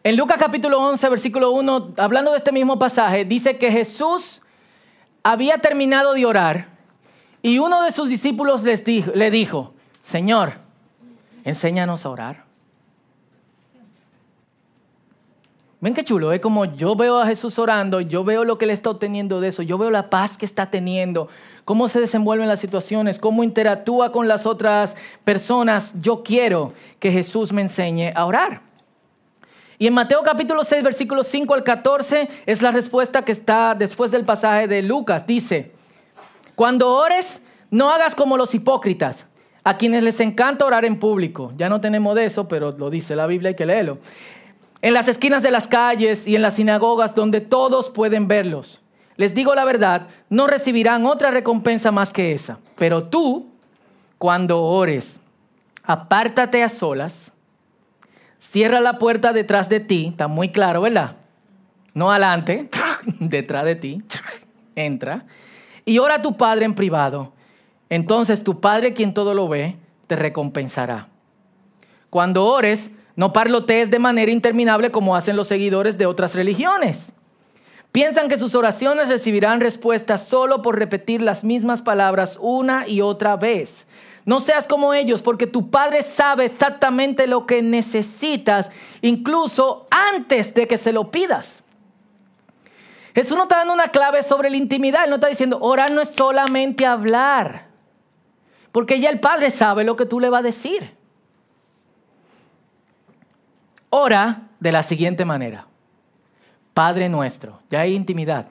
en 0.03 0.15
Lucas 0.15 0.37
capítulo 0.37 0.79
11, 0.79 1.09
versículo 1.09 1.51
1, 1.51 1.93
hablando 1.97 2.31
de 2.31 2.37
este 2.37 2.51
mismo 2.51 2.79
pasaje, 2.79 3.25
dice 3.25 3.57
que 3.57 3.71
Jesús 3.71 4.41
había 5.23 5.57
terminado 5.57 6.13
de 6.13 6.25
orar 6.25 6.67
y 7.41 7.59
uno 7.59 7.83
de 7.83 7.91
sus 7.91 8.09
discípulos 8.09 8.63
les 8.63 8.83
dijo, 8.83 9.11
le 9.13 9.31
dijo, 9.31 9.73
Señor, 10.03 10.53
enséñanos 11.43 12.05
a 12.05 12.09
orar. 12.09 12.47
Ven 15.79 15.93
qué 15.93 16.03
chulo, 16.03 16.31
es 16.33 16.41
como 16.41 16.65
yo 16.65 16.95
veo 16.95 17.19
a 17.19 17.27
Jesús 17.27 17.59
orando, 17.59 18.01
yo 18.01 18.23
veo 18.23 18.43
lo 18.43 18.57
que 18.57 18.65
él 18.65 18.71
está 18.71 18.89
obteniendo 18.89 19.39
de 19.39 19.49
eso, 19.49 19.61
yo 19.61 19.77
veo 19.77 19.91
la 19.91 20.09
paz 20.09 20.35
que 20.35 20.45
está 20.45 20.71
teniendo, 20.71 21.29
cómo 21.65 21.87
se 21.87 21.99
desenvuelven 21.99 22.47
las 22.47 22.59
situaciones, 22.59 23.19
cómo 23.19 23.43
interactúa 23.43 24.11
con 24.11 24.27
las 24.27 24.45
otras 24.47 24.95
personas. 25.23 25.93
Yo 26.01 26.23
quiero 26.23 26.73
que 26.99 27.11
Jesús 27.11 27.53
me 27.53 27.61
enseñe 27.61 28.11
a 28.15 28.25
orar. 28.25 28.66
Y 29.79 29.86
en 29.86 29.93
Mateo 29.93 30.24
capítulo 30.24 30.63
6, 30.63 30.84
versículos 30.84 31.27
5 31.27 31.53
al 31.53 31.63
14 31.63 32.27
es 32.48 32.62
la 32.63 32.72
respuesta 32.72 33.24
que 33.24 33.31
está 33.31 33.75
después 33.75 34.10
del 34.10 34.25
pasaje 34.25 34.67
de 34.67 34.81
Lucas. 34.81 35.27
Dice, 35.27 35.72
cuando 36.55 36.91
ores, 36.91 37.39
no 37.69 37.91
hagas 37.91 38.15
como 38.15 38.38
los 38.38 38.55
hipócritas, 38.55 39.27
a 39.63 39.77
quienes 39.77 40.01
les 40.01 40.19
encanta 40.19 40.65
orar 40.65 40.86
en 40.86 40.98
público. 40.98 41.53
Ya 41.57 41.69
no 41.69 41.79
tenemos 41.79 42.15
de 42.15 42.25
eso, 42.25 42.48
pero 42.48 42.72
lo 42.72 42.89
dice 42.89 43.15
la 43.15 43.27
Biblia, 43.27 43.50
hay 43.50 43.55
que 43.55 43.65
leerlo. 43.67 44.00
En 44.81 44.93
las 44.93 45.07
esquinas 45.07 45.43
de 45.43 45.51
las 45.51 45.67
calles 45.67 46.25
y 46.25 46.36
en 46.36 46.41
las 46.41 46.55
sinagogas 46.55 47.13
donde 47.13 47.41
todos 47.41 47.89
pueden 47.89 48.27
verlos. 48.27 48.79
Les 49.15 49.36
digo 49.36 49.53
la 49.53 49.65
verdad, 49.65 50.07
no 50.29 50.48
recibirán 50.48 51.05
otra 51.05 51.29
recompensa 51.29 51.91
más 51.91 52.12
que 52.12 52.31
esa. 52.31 52.57
Pero 52.75 53.03
tú, 53.03 53.48
cuando 54.17 54.63
ores, 54.63 55.19
apártate 55.84 56.63
a 56.63 56.69
solas 56.69 57.26
Cierra 58.49 58.79
la 58.79 58.97
puerta 58.97 59.33
detrás 59.33 59.67
de 59.67 59.81
ti, 59.81 60.07
está 60.11 60.29
muy 60.29 60.49
claro, 60.49 60.81
¿verdad? 60.81 61.17
No 61.93 62.09
adelante, 62.09 62.69
detrás 63.19 63.65
de 63.65 63.75
ti, 63.75 63.97
entra. 64.73 65.25
Y 65.83 65.99
ora 65.99 66.15
a 66.15 66.21
tu 66.21 66.37
Padre 66.37 66.63
en 66.63 66.73
privado. 66.73 67.33
Entonces 67.89 68.45
tu 68.45 68.61
Padre, 68.61 68.93
quien 68.93 69.13
todo 69.13 69.33
lo 69.33 69.49
ve, 69.49 69.75
te 70.07 70.15
recompensará. 70.15 71.09
Cuando 72.09 72.45
ores, 72.45 72.89
no 73.17 73.33
parlotees 73.33 73.91
de 73.91 73.99
manera 73.99 74.31
interminable 74.31 74.91
como 74.91 75.17
hacen 75.17 75.35
los 75.35 75.49
seguidores 75.49 75.97
de 75.97 76.05
otras 76.05 76.33
religiones. 76.33 77.11
Piensan 77.91 78.29
que 78.29 78.39
sus 78.39 78.55
oraciones 78.55 79.09
recibirán 79.09 79.59
respuesta 79.59 80.17
solo 80.17 80.61
por 80.61 80.79
repetir 80.79 81.21
las 81.21 81.43
mismas 81.43 81.81
palabras 81.81 82.37
una 82.39 82.87
y 82.87 83.01
otra 83.01 83.35
vez. 83.35 83.87
No 84.27 84.41
seas 84.41 84.67
como 84.67 84.93
ellos, 84.93 85.22
porque 85.22 85.48
tu 85.48 85.69
Padre 85.69 86.03
sabe 86.03 86.43
exactamente 86.43 87.27
lo 87.27 87.46
que 87.46 87.62
necesitas, 87.62 88.69
incluso 89.01 89.88
antes 89.89 90.53
de 90.53 90.67
que 90.67 90.77
se 90.77 90.91
lo 90.91 91.10
pidas. 91.12 91.63
Jesús 93.15 93.38
no 93.38 93.43
está 93.43 93.60
dando 93.60 93.74
una 93.74 93.88
clave 93.88 94.22
sobre 94.24 94.50
la 94.50 94.57
intimidad, 94.57 95.05
Él 95.05 95.12
no 95.12 95.15
está 95.15 95.29
diciendo, 95.29 95.60
orar 95.62 95.91
no 95.91 96.01
es 96.01 96.10
solamente 96.10 96.86
hablar, 96.86 97.67
porque 98.74 99.00
ya 99.00 99.12
el 99.12 99.22
Padre 99.22 99.50
sabe 99.50 99.86
lo 99.86 99.96
que 99.96 100.05
tú 100.05 100.19
le 100.19 100.29
vas 100.29 100.41
a 100.41 100.43
decir. 100.43 100.93
Ora 103.89 104.50
de 104.60 104.74
la 104.74 104.84
siguiente 104.84 105.24
manera, 105.24 105.67
Padre 106.74 107.07
nuestro, 107.07 107.62
ya 107.69 107.79
hay 107.79 107.96
intimidad, 107.96 108.50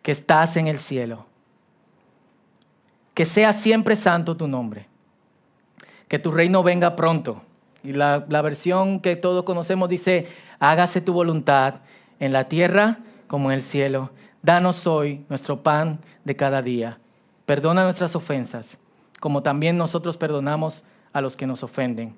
que 0.00 0.12
estás 0.12 0.56
en 0.56 0.68
el 0.68 0.78
cielo 0.78 1.26
que 3.14 3.24
sea 3.24 3.52
siempre 3.52 3.96
santo 3.96 4.36
tu 4.36 4.48
nombre, 4.48 4.86
que 6.08 6.18
tu 6.18 6.32
reino 6.32 6.62
venga 6.62 6.96
pronto. 6.96 7.42
Y 7.82 7.92
la, 7.92 8.18
versión 8.18 9.00
que 9.00 9.14
todos 9.14 9.44
conocemos 9.44 9.88
dice, 9.88 10.26
hágase 10.58 11.00
tu 11.00 11.12
voluntad 11.12 11.80
en 12.18 12.32
la 12.32 12.48
tierra 12.48 12.98
como 13.28 13.50
en 13.50 13.58
el 13.58 13.62
cielo. 13.62 14.10
Danos 14.42 14.86
hoy 14.86 15.24
nuestro 15.28 15.62
pan 15.62 16.00
de 16.24 16.34
cada 16.34 16.60
día. 16.62 16.98
Perdona 17.46 17.84
nuestras 17.84 18.16
ofensas, 18.16 18.78
como 19.20 19.42
también 19.42 19.76
nosotros 19.76 20.16
perdonamos 20.16 20.82
a 21.12 21.20
los 21.20 21.36
que 21.36 21.46
nos 21.46 21.62
ofenden. 21.62 22.14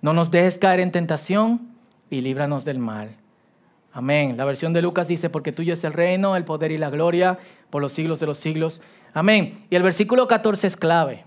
No 0.00 0.12
nos 0.12 0.30
dejes 0.30 0.58
caer 0.58 0.80
en 0.80 0.92
tentación 0.92 1.74
y 2.10 2.20
líbranos 2.20 2.64
del 2.64 2.78
mal. 2.78 3.16
Amén. 3.92 4.36
La 4.36 4.44
versión 4.44 4.72
de 4.72 4.82
Lucas 4.82 5.08
dice, 5.08 5.30
porque 5.30 5.52
tuyo 5.52 5.72
es 5.72 5.84
el 5.84 5.92
reino, 5.92 6.36
el 6.36 6.44
poder 6.44 6.72
y 6.72 6.78
la 6.78 6.90
gloria 6.90 7.38
por 7.74 7.82
los 7.82 7.92
siglos 7.92 8.20
de 8.20 8.26
los 8.26 8.38
siglos. 8.38 8.80
Amén. 9.12 9.66
Y 9.68 9.74
el 9.74 9.82
versículo 9.82 10.28
14 10.28 10.64
es 10.64 10.76
clave. 10.76 11.24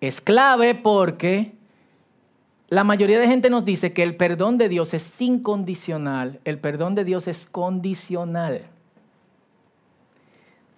Es 0.00 0.22
clave 0.22 0.74
porque 0.74 1.52
la 2.70 2.82
mayoría 2.82 3.18
de 3.18 3.26
gente 3.26 3.50
nos 3.50 3.66
dice 3.66 3.92
que 3.92 4.02
el 4.02 4.16
perdón 4.16 4.56
de 4.56 4.70
Dios 4.70 4.94
es 4.94 5.20
incondicional. 5.20 6.40
El 6.46 6.58
perdón 6.58 6.94
de 6.94 7.04
Dios 7.04 7.28
es 7.28 7.44
condicional. 7.44 8.62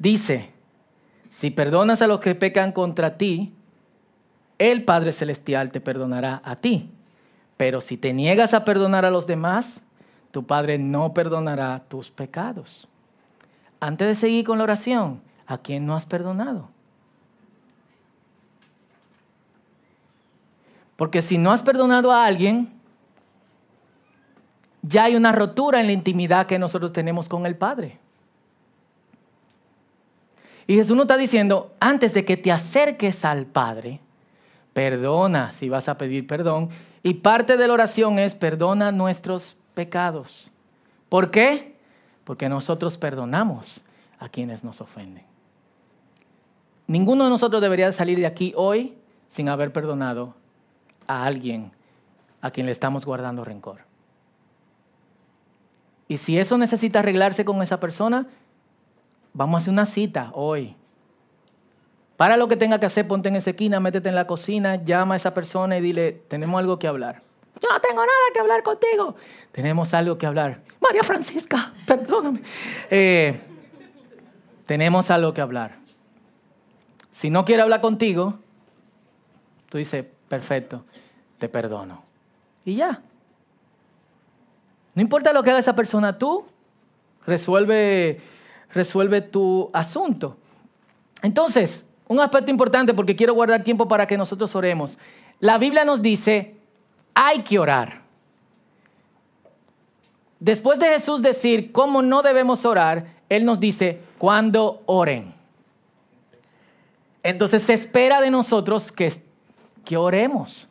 Dice, 0.01 0.51
si 1.31 1.53
perdonas 1.53 2.03
a 2.03 2.09
los 2.09 2.19
que 2.19 2.35
pecan 2.35 2.73
contra 2.73 3.19
ti, 3.19 3.53
el 4.59 4.83
Padre 4.83 5.13
Celestial 5.13 5.71
te 5.71 5.81
perdonará 5.81 6.43
a 6.45 6.57
ti. 6.57 6.91
Pero 7.57 7.81
si 7.81 7.97
te 7.97 8.13
niegas 8.13 8.53
a 8.53 8.65
perdonar 8.65 9.05
a 9.05 9.13
los 9.13 9.29
demás, 9.29 9.81
tu 10.33 10.45
Padre 10.45 10.77
no 10.77 11.15
perdonará 11.15 11.85
tus 11.89 12.11
pecados. 12.11 12.89
Antes 13.81 14.09
de 14.09 14.15
seguir 14.15 14.45
con 14.45 14.59
la 14.59 14.65
oración, 14.65 15.21
¿A 15.49 15.57
quién 15.57 15.87
no 15.87 15.97
has 15.97 16.05
perdonado? 16.05 16.69
Porque 20.95 21.23
si 21.23 21.39
no 21.39 21.51
has 21.51 21.63
perdonado 21.63 22.13
a 22.13 22.27
alguien, 22.27 22.71
ya 24.83 25.05
hay 25.05 25.17
una 25.17 25.33
rotura 25.33 25.81
en 25.81 25.87
la 25.87 25.93
intimidad 25.93 26.47
que 26.47 26.59
nosotros 26.59 26.93
tenemos 26.93 27.31
con 27.31 27.47
el 27.47 27.57
Padre. 27.57 27.99
Y 30.67 30.75
Jesús 30.75 30.95
nos 30.95 31.05
está 31.05 31.17
diciendo, 31.17 31.75
antes 31.81 32.13
de 32.13 32.27
que 32.27 32.37
te 32.37 32.53
acerques 32.53 33.25
al 33.25 33.47
Padre, 33.47 34.01
perdona 34.75 35.53
si 35.53 35.71
vas 35.71 35.89
a 35.89 35.97
pedir 35.97 36.27
perdón. 36.27 36.69
Y 37.03 37.15
parte 37.15 37.57
de 37.57 37.67
la 37.67 37.73
oración 37.73 38.19
es, 38.19 38.35
perdona 38.35 38.93
nuestros 38.93 39.57
pecados. 39.73 40.51
¿Por 41.09 41.31
qué? 41.31 41.78
Porque 42.29 42.51
nosotros 42.51 42.99
perdonamos 42.99 43.81
a 44.19 44.29
quienes 44.29 44.63
nos 44.63 44.83
ofenden. 44.83 45.25
Ninguno 46.87 47.25
de 47.25 47.31
nosotros 47.31 47.63
debería 47.63 47.91
salir 47.91 48.19
de 48.19 48.27
aquí 48.27 48.53
hoy 48.55 48.99
sin 49.29 49.49
haber 49.49 49.73
perdonado 49.73 50.35
a 51.07 51.25
alguien 51.25 51.73
a 52.43 52.51
quien 52.51 52.67
le 52.67 52.73
estamos 52.73 53.07
guardando 53.07 53.47
rencor. 53.47 53.79
Y 56.07 56.19
si 56.19 56.39
eso 56.39 56.59
necesita 56.59 56.99
arreglarse 56.99 57.47
con 57.47 57.63
esa 57.63 57.81
persona, 57.81 58.27
vamos 59.33 59.55
a 59.55 59.63
hacer 59.63 59.73
una 59.73 59.87
cita 59.87 60.31
hoy. 60.35 60.77
Para 62.19 62.37
lo 62.37 62.47
que 62.47 62.57
tenga 62.57 62.79
que 62.79 62.85
hacer, 62.85 63.09
ponte 63.09 63.31
en 63.31 63.37
esa 63.37 63.51
esquina, 63.51 63.81
métete 63.81 64.11
en 64.11 64.15
la 64.15 64.27
cocina, 64.27 64.77
llama 64.77 65.15
a 65.15 65.17
esa 65.17 65.33
persona 65.33 65.79
y 65.79 65.81
dile, 65.81 66.13
tenemos 66.29 66.59
algo 66.59 66.79
que 66.79 66.89
hablar. 66.89 67.23
Yo 67.61 67.69
no 67.71 67.81
tengo 67.81 68.01
nada 68.01 68.09
que 68.33 68.41
hablar 68.41 68.63
contigo. 68.63 69.17
Tenemos 69.53 69.93
algo 69.95 70.17
que 70.19 70.27
hablar. 70.27 70.61
María 70.81 71.03
Francisca, 71.03 71.73
perdóname. 71.87 72.43
Eh, 72.91 73.41
tenemos 74.67 75.11
algo 75.11 75.33
que 75.33 75.41
hablar. 75.41 75.77
Si 77.11 77.31
no 77.31 77.45
quiere 77.45 77.63
hablar 77.63 77.81
contigo, 77.81 78.39
tú 79.69 79.79
dices, 79.79 80.05
perfecto, 80.29 80.85
te 81.39 81.49
perdono. 81.49 82.05
Y 82.65 82.77
ya. 82.77 83.03
No 84.95 85.03
importa 85.03 85.33
lo 85.33 85.43
que 85.43 85.51
haga 85.51 85.59
esa 85.59 85.75
persona, 85.75 86.19
tú 86.19 86.47
resuelve, 87.27 88.21
resuelve 88.73 89.21
tu 89.21 89.71
asunto. 89.73 90.37
Entonces, 91.23 91.85
un 92.07 92.21
aspecto 92.21 92.51
importante 92.51 92.95
porque 92.95 93.17
quiero 93.17 93.35
guardar 93.35 93.65
tiempo 93.65 93.89
para 93.89 94.07
que 94.07 94.17
nosotros 94.17 94.55
oremos. 94.55 94.99
La 95.41 95.59
Biblia 95.59 95.85
nos 95.85 96.03
dice, 96.03 96.58
hay 97.21 97.43
que 97.43 97.59
orar. 97.59 97.99
Después 100.39 100.79
de 100.79 100.87
Jesús 100.87 101.21
decir 101.21 101.73
cómo 101.73 102.01
no 102.01 102.23
debemos 102.23 102.65
orar, 102.65 103.07
Él 103.29 103.45
nos 103.45 103.59
dice, 103.59 104.01
cuando 104.19 104.85
oren. 104.87 105.35
Entonces 107.25 107.63
se 107.63 107.75
espera 107.75 108.21
de 108.21 108.31
nosotros 108.31 108.93
que, 108.93 109.21
que 109.85 109.97
oremos. 109.97 110.69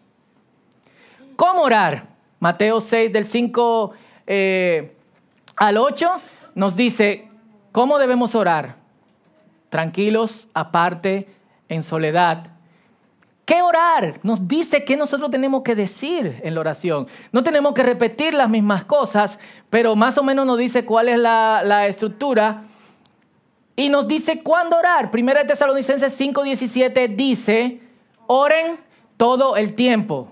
¿Cómo 1.35 1.63
orar? 1.63 2.07
Mateo 2.39 2.79
6 2.79 3.11
del 3.11 3.25
5 3.25 3.93
eh, 4.25 4.95
al 5.57 5.77
8 5.77 6.09
nos 6.55 6.77
dice 6.77 7.27
cómo 7.73 7.97
debemos 7.99 8.35
orar. 8.35 8.77
Tranquilos, 9.67 10.47
aparte, 10.53 11.27
en 11.67 11.83
soledad. 11.83 12.56
¿Qué 13.47 13.61
orar? 13.61 14.19
Nos 14.23 14.45
dice 14.45 14.83
qué 14.83 14.97
nosotros 14.97 15.31
tenemos 15.31 15.63
que 15.63 15.73
decir 15.73 16.41
en 16.43 16.53
la 16.53 16.59
oración. 16.59 17.07
No 17.31 17.43
tenemos 17.43 17.73
que 17.73 17.81
repetir 17.81 18.33
las 18.33 18.49
mismas 18.49 18.83
cosas, 18.83 19.39
pero 19.69 19.95
más 19.95 20.17
o 20.17 20.23
menos 20.23 20.45
nos 20.45 20.57
dice 20.57 20.83
cuál 20.83 21.07
es 21.07 21.17
la, 21.17 21.87
estructura. 21.87 22.65
Y 23.77 23.87
nos 23.87 24.05
dice 24.05 24.43
cuándo 24.43 24.77
orar. 24.77 25.11
Primera 25.11 25.43
de 25.43 25.47
Tesalonicenses 25.47 26.19
5:17 26.19 27.15
dice, 27.15 27.79
oren 28.27 28.81
todo 29.15 29.55
el 29.55 29.75
tiempo. 29.75 30.27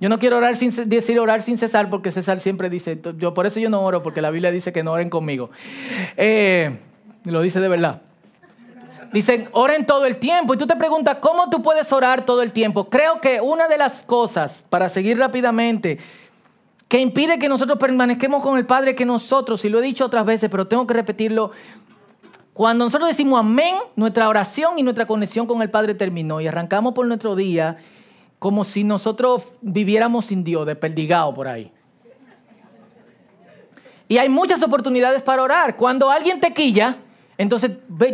Yo 0.00 0.08
no 0.08 0.18
quiero 0.18 0.38
orar 0.38 0.56
sin, 0.56 0.72
decir 0.88 1.20
orar 1.20 1.42
sin 1.42 1.58
cesar 1.58 1.88
porque 1.88 2.10
César 2.10 2.40
siempre 2.40 2.68
dice, 2.68 3.00
yo, 3.18 3.34
por 3.34 3.46
eso 3.46 3.60
yo 3.60 3.70
no 3.70 3.82
oro, 3.82 4.02
porque 4.02 4.20
la 4.20 4.32
Biblia 4.32 4.50
dice 4.50 4.72
que 4.72 4.82
no 4.82 4.90
oren 4.90 5.10
conmigo. 5.10 5.50
Eh, 6.16 6.76
lo 7.22 7.40
dice 7.40 7.60
de 7.60 7.68
verdad. 7.68 8.02
Dicen, 9.12 9.48
oren 9.52 9.86
todo 9.86 10.04
el 10.04 10.16
tiempo. 10.18 10.54
Y 10.54 10.56
tú 10.56 10.66
te 10.66 10.76
preguntas, 10.76 11.18
¿cómo 11.20 11.48
tú 11.50 11.62
puedes 11.62 11.92
orar 11.92 12.24
todo 12.24 12.42
el 12.42 12.52
tiempo? 12.52 12.88
Creo 12.88 13.20
que 13.20 13.40
una 13.40 13.68
de 13.68 13.78
las 13.78 14.02
cosas, 14.02 14.64
para 14.68 14.88
seguir 14.88 15.18
rápidamente, 15.18 15.98
que 16.88 17.00
impide 17.00 17.38
que 17.38 17.48
nosotros 17.48 17.78
permanezcamos 17.78 18.42
con 18.42 18.58
el 18.58 18.66
Padre 18.66 18.94
que 18.94 19.04
nosotros, 19.04 19.64
y 19.64 19.68
lo 19.68 19.78
he 19.78 19.82
dicho 19.82 20.04
otras 20.04 20.24
veces, 20.24 20.50
pero 20.50 20.66
tengo 20.66 20.86
que 20.86 20.94
repetirlo, 20.94 21.52
cuando 22.52 22.84
nosotros 22.86 23.08
decimos 23.08 23.38
amén, 23.38 23.76
nuestra 23.94 24.28
oración 24.28 24.78
y 24.78 24.82
nuestra 24.82 25.06
conexión 25.06 25.46
con 25.46 25.62
el 25.62 25.70
Padre 25.70 25.94
terminó 25.94 26.40
y 26.40 26.48
arrancamos 26.48 26.92
por 26.92 27.06
nuestro 27.06 27.36
día 27.36 27.78
como 28.38 28.64
si 28.64 28.84
nosotros 28.84 29.42
viviéramos 29.60 30.26
sin 30.26 30.44
Dios, 30.44 30.66
desperdigado 30.66 31.32
por 31.34 31.46
ahí. 31.46 31.72
Y 34.08 34.18
hay 34.18 34.28
muchas 34.28 34.62
oportunidades 34.62 35.22
para 35.22 35.42
orar. 35.42 35.76
Cuando 35.76 36.10
alguien 36.10 36.40
te 36.40 36.52
quilla, 36.54 36.96
entonces 37.38 37.70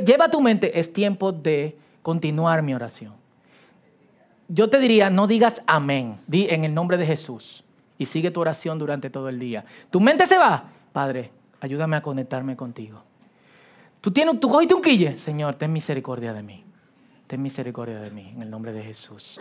lleva 0.06 0.30
tu 0.30 0.40
mente, 0.40 0.78
es 0.78 0.92
tiempo 0.92 1.32
de 1.32 1.76
continuar 2.02 2.62
mi 2.62 2.74
oración. 2.74 3.14
Yo 4.48 4.68
te 4.68 4.78
diría, 4.78 5.08
no 5.08 5.26
digas 5.26 5.62
amén, 5.66 6.20
di 6.26 6.46
en 6.50 6.64
el 6.64 6.74
nombre 6.74 6.98
de 6.98 7.06
Jesús 7.06 7.64
y 7.96 8.06
sigue 8.06 8.30
tu 8.30 8.40
oración 8.40 8.78
durante 8.78 9.08
todo 9.08 9.30
el 9.30 9.38
día. 9.38 9.64
Tu 9.90 9.98
mente 9.98 10.26
se 10.26 10.37
va, 10.37 10.64
Padre, 10.92 11.30
ayúdame 11.60 11.96
a 11.96 12.02
conectarme 12.02 12.54
contigo. 12.54 13.02
Tú, 14.02 14.10
tienes, 14.10 14.38
tú 14.38 14.50
cogiste 14.50 14.74
un 14.74 14.82
quille, 14.82 15.18
Señor, 15.18 15.54
ten 15.54 15.72
misericordia 15.72 16.34
de 16.34 16.42
mí. 16.42 16.62
Ten 17.26 17.40
misericordia 17.40 17.98
de 18.00 18.10
mí, 18.10 18.32
en 18.37 18.42
el 18.42 18.50
nombre 18.50 18.74
de 18.74 18.82
Jesús. 18.82 19.40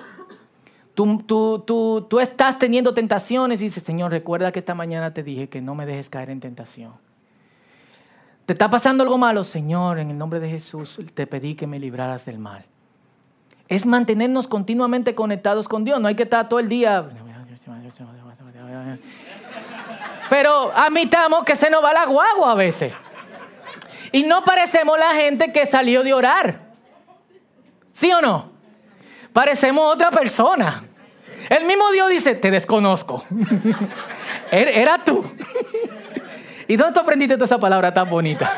Tú, 0.94 1.18
tú, 1.26 2.06
tú, 2.10 2.20
estás 2.22 2.58
teniendo 2.58 2.94
tentaciones 2.94 3.62
y 3.62 3.70
Señor, 3.70 4.12
recuerda 4.12 4.54
que 4.54 4.60
esta 4.60 4.76
mañana 4.76 5.14
te 5.14 5.24
dije 5.24 5.50
que 5.50 5.60
no 5.60 5.76
me 5.76 5.86
dejes 5.86 6.10
caer 6.10 6.30
en 6.30 6.40
tentación. 6.40 6.94
¿Te 8.46 8.54
está 8.54 8.70
pasando 8.70 9.04
algo 9.04 9.18
malo? 9.18 9.44
Señor, 9.44 10.00
en 10.00 10.12
el 10.12 10.18
nombre 10.18 10.40
de 10.40 10.50
Jesús 10.50 11.00
te 11.14 11.28
pedí 11.28 11.56
que 11.56 11.68
me 11.68 11.80
libraras 11.80 12.26
del 12.26 12.40
mal. 12.40 12.66
Es 13.68 13.86
mantenernos 13.86 14.48
continuamente 14.48 15.16
conectados 15.16 15.68
con 15.68 15.84
Dios. 15.84 16.02
No 16.02 16.08
hay 16.08 16.16
que 16.16 16.24
estar 16.24 16.50
todo 16.50 16.60
el 16.60 16.68
día. 16.68 17.08
Pero 20.30 20.72
admitamos 20.76 21.44
que 21.46 21.56
se 21.56 21.70
nos 21.70 21.84
va 21.84 21.94
la 21.94 22.06
guagua 22.06 22.52
a 22.52 22.56
veces. 22.56 22.94
Y 24.12 24.24
no 24.24 24.44
parecemos 24.44 25.00
la 25.00 25.12
gente 25.16 25.52
que 25.52 25.66
salió 25.66 26.04
de 26.04 26.14
orar. 26.14 26.60
¿Sí 27.94 28.12
o 28.12 28.22
no? 28.22 28.54
parecemos 29.34 29.94
otra 29.94 30.12
persona. 30.12 30.84
El 31.50 31.66
mismo 31.66 31.92
Dios 31.92 32.10
dice, 32.10 32.36
te 32.36 32.52
desconozco. 32.52 33.26
Er, 34.52 34.68
era 34.70 35.04
tú. 35.04 35.24
¿Y 36.68 36.76
dónde 36.76 36.94
tú 36.94 37.00
aprendiste 37.00 37.36
toda 37.36 37.46
esa 37.46 37.60
palabra 37.60 37.94
tan 37.94 38.10
bonita? 38.10 38.58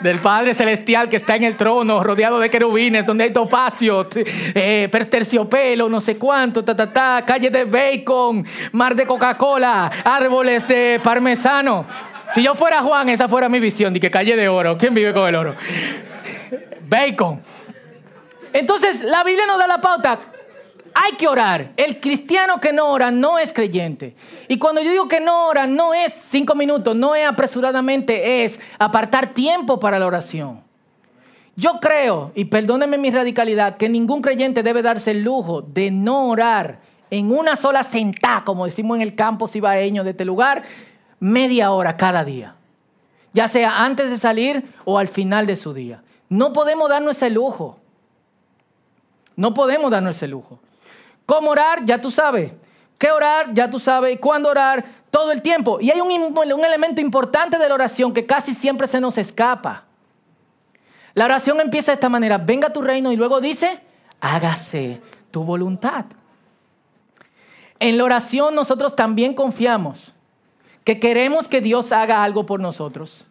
Del 0.00 0.20
Padre 0.20 0.54
Celestial 0.54 1.08
que 1.08 1.16
está 1.16 1.34
en 1.34 1.44
el 1.44 1.56
trono, 1.56 2.02
rodeado 2.04 2.38
de 2.38 2.48
querubines, 2.48 3.04
donde 3.04 3.24
hay 3.24 3.32
topacio, 3.32 4.08
eh, 4.14 4.88
terciopelo, 5.10 5.88
no 5.88 6.00
sé 6.00 6.16
cuánto, 6.16 6.64
ta, 6.64 6.76
ta, 6.76 6.92
ta, 6.92 7.24
calle 7.26 7.50
de 7.50 7.64
bacon, 7.64 8.46
mar 8.72 8.94
de 8.94 9.06
Coca-Cola, 9.06 9.90
árboles 10.04 10.68
de 10.68 11.00
parmesano. 11.02 11.84
Si 12.32 12.42
yo 12.42 12.54
fuera 12.54 12.80
Juan, 12.82 13.08
esa 13.08 13.26
fuera 13.26 13.48
mi 13.48 13.58
visión, 13.58 13.92
de 13.92 13.98
que 13.98 14.10
calle 14.10 14.36
de 14.36 14.48
oro. 14.48 14.76
¿Quién 14.78 14.94
vive 14.94 15.12
con 15.12 15.28
el 15.28 15.34
oro? 15.34 15.56
Bacon. 16.88 17.40
Entonces, 18.52 19.02
la 19.02 19.24
Biblia 19.24 19.46
nos 19.46 19.58
da 19.58 19.66
la 19.66 19.80
pauta. 19.80 20.18
Hay 21.00 21.12
que 21.12 21.28
orar. 21.28 21.70
El 21.76 22.00
cristiano 22.00 22.58
que 22.58 22.72
no 22.72 22.88
ora 22.88 23.12
no 23.12 23.38
es 23.38 23.52
creyente. 23.52 24.16
Y 24.48 24.58
cuando 24.58 24.80
yo 24.80 24.90
digo 24.90 25.06
que 25.06 25.20
no 25.20 25.46
ora, 25.46 25.64
no 25.64 25.94
es 25.94 26.12
cinco 26.28 26.56
minutos, 26.56 26.96
no 26.96 27.14
es 27.14 27.24
apresuradamente, 27.24 28.44
es 28.44 28.58
apartar 28.80 29.28
tiempo 29.28 29.78
para 29.78 30.00
la 30.00 30.06
oración. 30.06 30.60
Yo 31.54 31.78
creo, 31.80 32.32
y 32.34 32.46
perdónenme 32.46 32.98
mi 32.98 33.12
radicalidad, 33.12 33.76
que 33.76 33.88
ningún 33.88 34.22
creyente 34.22 34.64
debe 34.64 34.82
darse 34.82 35.12
el 35.12 35.22
lujo 35.22 35.62
de 35.62 35.92
no 35.92 36.26
orar 36.30 36.80
en 37.10 37.30
una 37.30 37.54
sola 37.54 37.84
sentada, 37.84 38.42
como 38.44 38.64
decimos 38.64 38.96
en 38.96 39.02
el 39.02 39.14
campo 39.14 39.46
cibaeño 39.46 40.02
de 40.02 40.10
este 40.10 40.24
lugar, 40.24 40.64
media 41.20 41.70
hora 41.70 41.96
cada 41.96 42.24
día. 42.24 42.56
Ya 43.32 43.46
sea 43.46 43.84
antes 43.84 44.10
de 44.10 44.18
salir 44.18 44.64
o 44.84 44.98
al 44.98 45.06
final 45.06 45.46
de 45.46 45.54
su 45.54 45.72
día. 45.72 46.02
No 46.28 46.52
podemos 46.52 46.90
darnos 46.90 47.16
ese 47.16 47.30
lujo. 47.30 47.78
No 49.36 49.54
podemos 49.54 49.92
darnos 49.92 50.16
ese 50.16 50.26
lujo. 50.26 50.58
¿Cómo 51.28 51.50
orar? 51.50 51.84
Ya 51.84 52.00
tú 52.00 52.10
sabes. 52.10 52.54
¿Qué 52.96 53.10
orar? 53.10 53.52
Ya 53.52 53.70
tú 53.70 53.78
sabes. 53.78 54.18
¿Cuándo 54.18 54.48
orar? 54.48 54.82
Todo 55.10 55.30
el 55.30 55.42
tiempo. 55.42 55.78
Y 55.78 55.90
hay 55.90 56.00
un, 56.00 56.10
un 56.10 56.64
elemento 56.64 57.02
importante 57.02 57.58
de 57.58 57.68
la 57.68 57.74
oración 57.74 58.14
que 58.14 58.24
casi 58.24 58.54
siempre 58.54 58.86
se 58.86 58.98
nos 58.98 59.18
escapa. 59.18 59.84
La 61.12 61.26
oración 61.26 61.60
empieza 61.60 61.92
de 61.92 61.96
esta 61.96 62.08
manera. 62.08 62.38
Venga 62.38 62.72
tu 62.72 62.80
reino 62.80 63.12
y 63.12 63.16
luego 63.16 63.42
dice, 63.42 63.78
hágase 64.22 65.02
tu 65.30 65.44
voluntad. 65.44 66.06
En 67.78 67.98
la 67.98 68.04
oración 68.04 68.54
nosotros 68.54 68.96
también 68.96 69.34
confiamos 69.34 70.14
que 70.82 70.98
queremos 70.98 71.46
que 71.46 71.60
Dios 71.60 71.92
haga 71.92 72.24
algo 72.24 72.46
por 72.46 72.58
nosotros, 72.58 73.26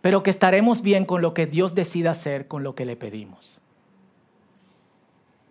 pero 0.00 0.22
que 0.22 0.30
estaremos 0.30 0.80
bien 0.80 1.06
con 1.06 1.22
lo 1.22 1.34
que 1.34 1.46
Dios 1.46 1.74
decida 1.74 2.12
hacer 2.12 2.46
con 2.46 2.62
lo 2.62 2.76
que 2.76 2.84
le 2.84 2.94
pedimos. 2.94 3.58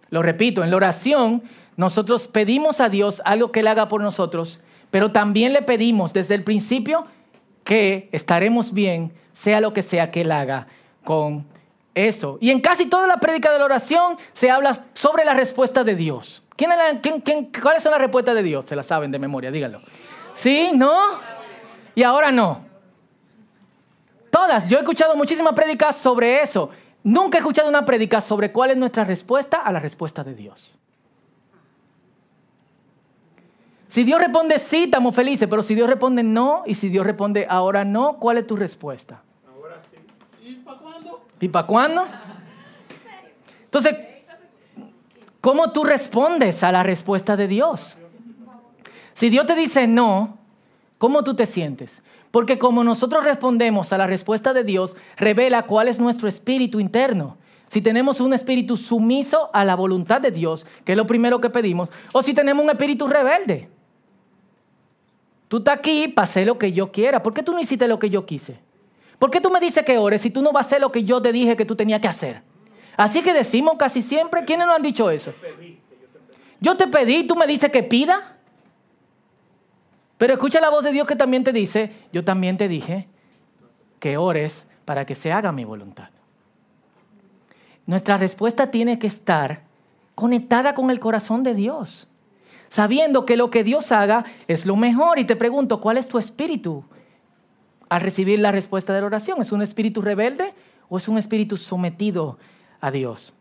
Lo 0.09 0.21
repito, 0.21 0.63
en 0.63 0.69
la 0.69 0.77
oración 0.77 1.43
nosotros 1.77 2.27
pedimos 2.27 2.81
a 2.81 2.89
Dios 2.89 3.21
algo 3.25 3.51
que 3.51 3.61
Él 3.61 3.67
haga 3.67 3.87
por 3.87 4.01
nosotros, 4.01 4.59
pero 4.89 5.11
también 5.11 5.53
le 5.53 5.61
pedimos 5.61 6.13
desde 6.13 6.35
el 6.35 6.43
principio 6.43 7.05
que 7.63 8.09
estaremos 8.11 8.73
bien, 8.73 9.13
sea 9.33 9.61
lo 9.61 9.73
que 9.73 9.81
sea 9.81 10.11
que 10.11 10.21
Él 10.21 10.31
haga 10.31 10.67
con 11.03 11.45
eso. 11.95 12.37
Y 12.41 12.51
en 12.51 12.61
casi 12.61 12.85
toda 12.85 13.07
la 13.07 13.17
prédica 13.17 13.51
de 13.51 13.59
la 13.59 13.65
oración 13.65 14.17
se 14.33 14.51
habla 14.51 14.85
sobre 14.93 15.25
la 15.25 15.33
respuesta 15.33 15.83
de 15.83 15.95
Dios. 15.95 16.43
¿Quién, 16.55 17.51
cuáles 17.61 17.83
son 17.83 17.91
las 17.91 18.01
respuestas 18.01 18.35
de 18.35 18.43
Dios? 18.43 18.65
Se 18.67 18.75
las 18.75 18.85
saben 18.85 19.11
de 19.11 19.19
memoria, 19.19 19.51
díganlo. 19.51 19.81
¿Sí? 20.33 20.71
¿No? 20.75 20.91
Y 21.95 22.03
ahora 22.03 22.31
no. 22.31 22.65
Todas. 24.29 24.67
Yo 24.67 24.77
he 24.77 24.81
escuchado 24.81 25.15
muchísimas 25.15 25.53
prédicas 25.53 25.97
sobre 25.97 26.41
eso. 26.41 26.69
Nunca 27.03 27.37
he 27.37 27.39
escuchado 27.39 27.67
una 27.67 27.85
prédica 27.85 28.21
sobre 28.21 28.51
cuál 28.51 28.71
es 28.71 28.77
nuestra 28.77 29.03
respuesta 29.03 29.57
a 29.57 29.71
la 29.71 29.79
respuesta 29.79 30.23
de 30.23 30.35
Dios. 30.35 30.80
Si 33.91 34.05
Dios 34.05 34.21
responde 34.21 34.57
sí, 34.57 34.83
estamos 34.83 35.13
felices, 35.13 35.49
pero 35.49 35.63
si 35.63 35.75
Dios 35.75 35.89
responde 35.89 36.23
no 36.23 36.63
y 36.65 36.75
si 36.75 36.87
Dios 36.87 37.05
responde 37.05 37.45
ahora 37.49 37.83
no, 37.83 38.19
¿cuál 38.19 38.37
es 38.37 38.47
tu 38.47 38.55
respuesta? 38.55 39.21
Ahora 39.53 39.81
sí. 39.81 39.97
¿Y 40.47 40.55
para 40.55 40.77
cuándo? 40.77 41.21
¿Y 41.41 41.47
para 41.49 41.67
cuándo? 41.67 42.05
Entonces, 43.65 43.97
¿cómo 45.41 45.73
tú 45.73 45.83
respondes 45.83 46.63
a 46.63 46.71
la 46.71 46.83
respuesta 46.83 47.35
de 47.35 47.49
Dios? 47.49 47.97
Si 49.13 49.29
Dios 49.29 49.45
te 49.45 49.55
dice 49.55 49.87
no, 49.87 50.37
¿cómo 50.97 51.25
tú 51.25 51.35
te 51.35 51.45
sientes? 51.45 52.01
Porque 52.31 52.57
como 52.57 52.85
nosotros 52.85 53.25
respondemos 53.25 53.91
a 53.91 53.97
la 53.97 54.07
respuesta 54.07 54.53
de 54.53 54.63
Dios, 54.63 54.95
revela 55.17 55.63
cuál 55.63 55.89
es 55.89 55.99
nuestro 55.99 56.29
espíritu 56.29 56.79
interno. 56.79 57.35
Si 57.67 57.81
tenemos 57.81 58.21
un 58.21 58.33
espíritu 58.33 58.77
sumiso 58.77 59.49
a 59.51 59.65
la 59.65 59.75
voluntad 59.75 60.21
de 60.21 60.31
Dios, 60.31 60.65
que 60.85 60.93
es 60.93 60.97
lo 60.97 61.07
primero 61.07 61.41
que 61.41 61.49
pedimos, 61.49 61.89
o 62.13 62.23
si 62.23 62.33
tenemos 62.33 62.63
un 62.63 62.69
espíritu 62.69 63.09
rebelde. 63.09 63.69
Tú 65.51 65.57
estás 65.57 65.79
aquí 65.79 66.07
para 66.07 66.23
hacer 66.23 66.47
lo 66.47 66.57
que 66.57 66.71
yo 66.71 66.93
quiera. 66.93 67.21
¿Por 67.21 67.33
qué 67.33 67.43
tú 67.43 67.51
no 67.51 67.59
hiciste 67.59 67.85
lo 67.85 67.99
que 67.99 68.09
yo 68.09 68.25
quise? 68.25 68.57
¿Por 69.19 69.29
qué 69.29 69.41
tú 69.41 69.49
me 69.49 69.59
dices 69.59 69.83
que 69.83 69.97
ores 69.97 70.21
si 70.21 70.29
tú 70.29 70.41
no 70.41 70.53
vas 70.53 70.65
a 70.65 70.67
hacer 70.67 70.79
lo 70.79 70.93
que 70.93 71.03
yo 71.03 71.21
te 71.21 71.33
dije 71.33 71.57
que 71.57 71.65
tú 71.65 71.75
tenías 71.75 71.99
que 71.99 72.07
hacer? 72.07 72.41
Así 72.95 73.21
que 73.21 73.33
decimos 73.33 73.73
casi 73.77 74.01
siempre, 74.01 74.45
¿quiénes 74.45 74.65
nos 74.65 74.77
han 74.77 74.81
dicho 74.81 75.11
eso? 75.11 75.33
Yo 76.61 76.77
te 76.77 76.87
pedí, 76.87 77.25
tú 77.27 77.35
me 77.35 77.47
dices 77.47 77.69
que 77.69 77.83
pida. 77.83 78.37
Pero 80.17 80.35
escucha 80.35 80.61
la 80.61 80.69
voz 80.69 80.85
de 80.85 80.93
Dios 80.93 81.05
que 81.05 81.17
también 81.17 81.43
te 81.43 81.51
dice, 81.51 81.91
yo 82.13 82.23
también 82.23 82.57
te 82.57 82.69
dije 82.69 83.09
que 83.99 84.15
ores 84.15 84.65
para 84.85 85.05
que 85.05 85.15
se 85.15 85.33
haga 85.33 85.51
mi 85.51 85.65
voluntad. 85.65 86.11
Nuestra 87.85 88.15
respuesta 88.15 88.71
tiene 88.71 88.99
que 88.99 89.07
estar 89.07 89.63
conectada 90.15 90.73
con 90.75 90.89
el 90.89 91.01
corazón 91.01 91.43
de 91.43 91.55
Dios 91.55 92.07
sabiendo 92.71 93.25
que 93.25 93.35
lo 93.35 93.49
que 93.49 93.65
Dios 93.65 93.91
haga 93.91 94.23
es 94.47 94.65
lo 94.65 94.77
mejor. 94.77 95.19
Y 95.19 95.25
te 95.25 95.35
pregunto, 95.35 95.81
¿cuál 95.81 95.97
es 95.97 96.07
tu 96.07 96.17
espíritu 96.17 96.85
al 97.89 97.99
recibir 97.99 98.39
la 98.39 98.53
respuesta 98.53 98.93
de 98.93 99.01
la 99.01 99.07
oración? 99.07 99.41
¿Es 99.41 99.51
un 99.51 99.61
espíritu 99.61 100.01
rebelde 100.01 100.53
o 100.87 100.97
es 100.97 101.07
un 101.09 101.17
espíritu 101.17 101.57
sometido 101.57 102.39
a 102.79 102.89
Dios? 102.89 103.33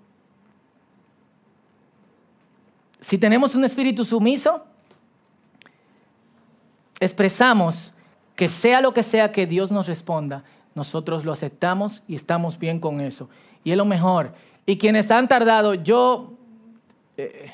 Si 2.99 3.19
tenemos 3.19 3.55
un 3.55 3.65
espíritu 3.65 4.05
sumiso, 4.05 4.65
expresamos 6.99 7.93
que 8.35 8.49
sea 8.49 8.81
lo 8.81 8.93
que 8.93 9.05
sea 9.05 9.31
que 9.31 9.47
Dios 9.47 9.71
nos 9.71 9.87
responda, 9.87 10.43
nosotros 10.75 11.25
lo 11.25 11.33
aceptamos 11.33 12.03
y 12.09 12.17
estamos 12.17 12.59
bien 12.59 12.81
con 12.81 13.01
eso. 13.01 13.29
Y 13.63 13.71
es 13.71 13.77
lo 13.77 13.85
mejor. 13.85 14.35
Y 14.67 14.77
quienes 14.77 15.09
han 15.13 15.29
tardado, 15.29 15.75
yo... 15.75 16.33
Eh, 17.17 17.53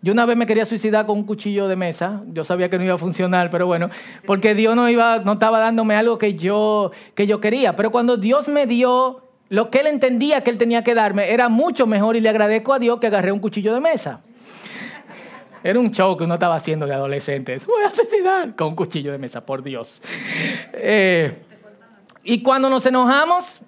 yo 0.00 0.12
una 0.12 0.26
vez 0.26 0.36
me 0.36 0.46
quería 0.46 0.64
suicidar 0.64 1.06
con 1.06 1.18
un 1.18 1.24
cuchillo 1.24 1.66
de 1.66 1.74
mesa. 1.74 2.22
Yo 2.28 2.44
sabía 2.44 2.70
que 2.70 2.78
no 2.78 2.84
iba 2.84 2.94
a 2.94 2.98
funcionar, 2.98 3.50
pero 3.50 3.66
bueno, 3.66 3.90
porque 4.26 4.54
Dios 4.54 4.76
no, 4.76 4.88
iba, 4.88 5.18
no 5.18 5.32
estaba 5.32 5.58
dándome 5.58 5.96
algo 5.96 6.18
que 6.18 6.34
yo, 6.34 6.92
que 7.16 7.26
yo 7.26 7.40
quería. 7.40 7.74
Pero 7.74 7.90
cuando 7.90 8.16
Dios 8.16 8.46
me 8.46 8.66
dio 8.66 9.22
lo 9.48 9.70
que 9.70 9.80
Él 9.80 9.88
entendía 9.88 10.42
que 10.42 10.50
Él 10.50 10.58
tenía 10.58 10.84
que 10.84 10.94
darme, 10.94 11.32
era 11.32 11.48
mucho 11.48 11.86
mejor 11.86 12.14
y 12.14 12.20
le 12.20 12.28
agradezco 12.28 12.74
a 12.74 12.78
Dios 12.78 13.00
que 13.00 13.08
agarré 13.08 13.32
un 13.32 13.40
cuchillo 13.40 13.74
de 13.74 13.80
mesa. 13.80 14.20
Era 15.64 15.80
un 15.80 15.90
show 15.90 16.16
que 16.16 16.22
uno 16.22 16.34
estaba 16.34 16.54
haciendo 16.54 16.86
de 16.86 16.94
adolescentes. 16.94 17.66
Voy 17.66 17.82
a 17.82 17.88
asesinar 17.88 18.54
con 18.54 18.68
un 18.68 18.76
cuchillo 18.76 19.10
de 19.10 19.18
mesa, 19.18 19.44
por 19.44 19.64
Dios. 19.64 20.00
Eh, 20.74 21.36
y 22.22 22.40
cuando 22.42 22.70
nos 22.70 22.86
enojamos, 22.86 23.60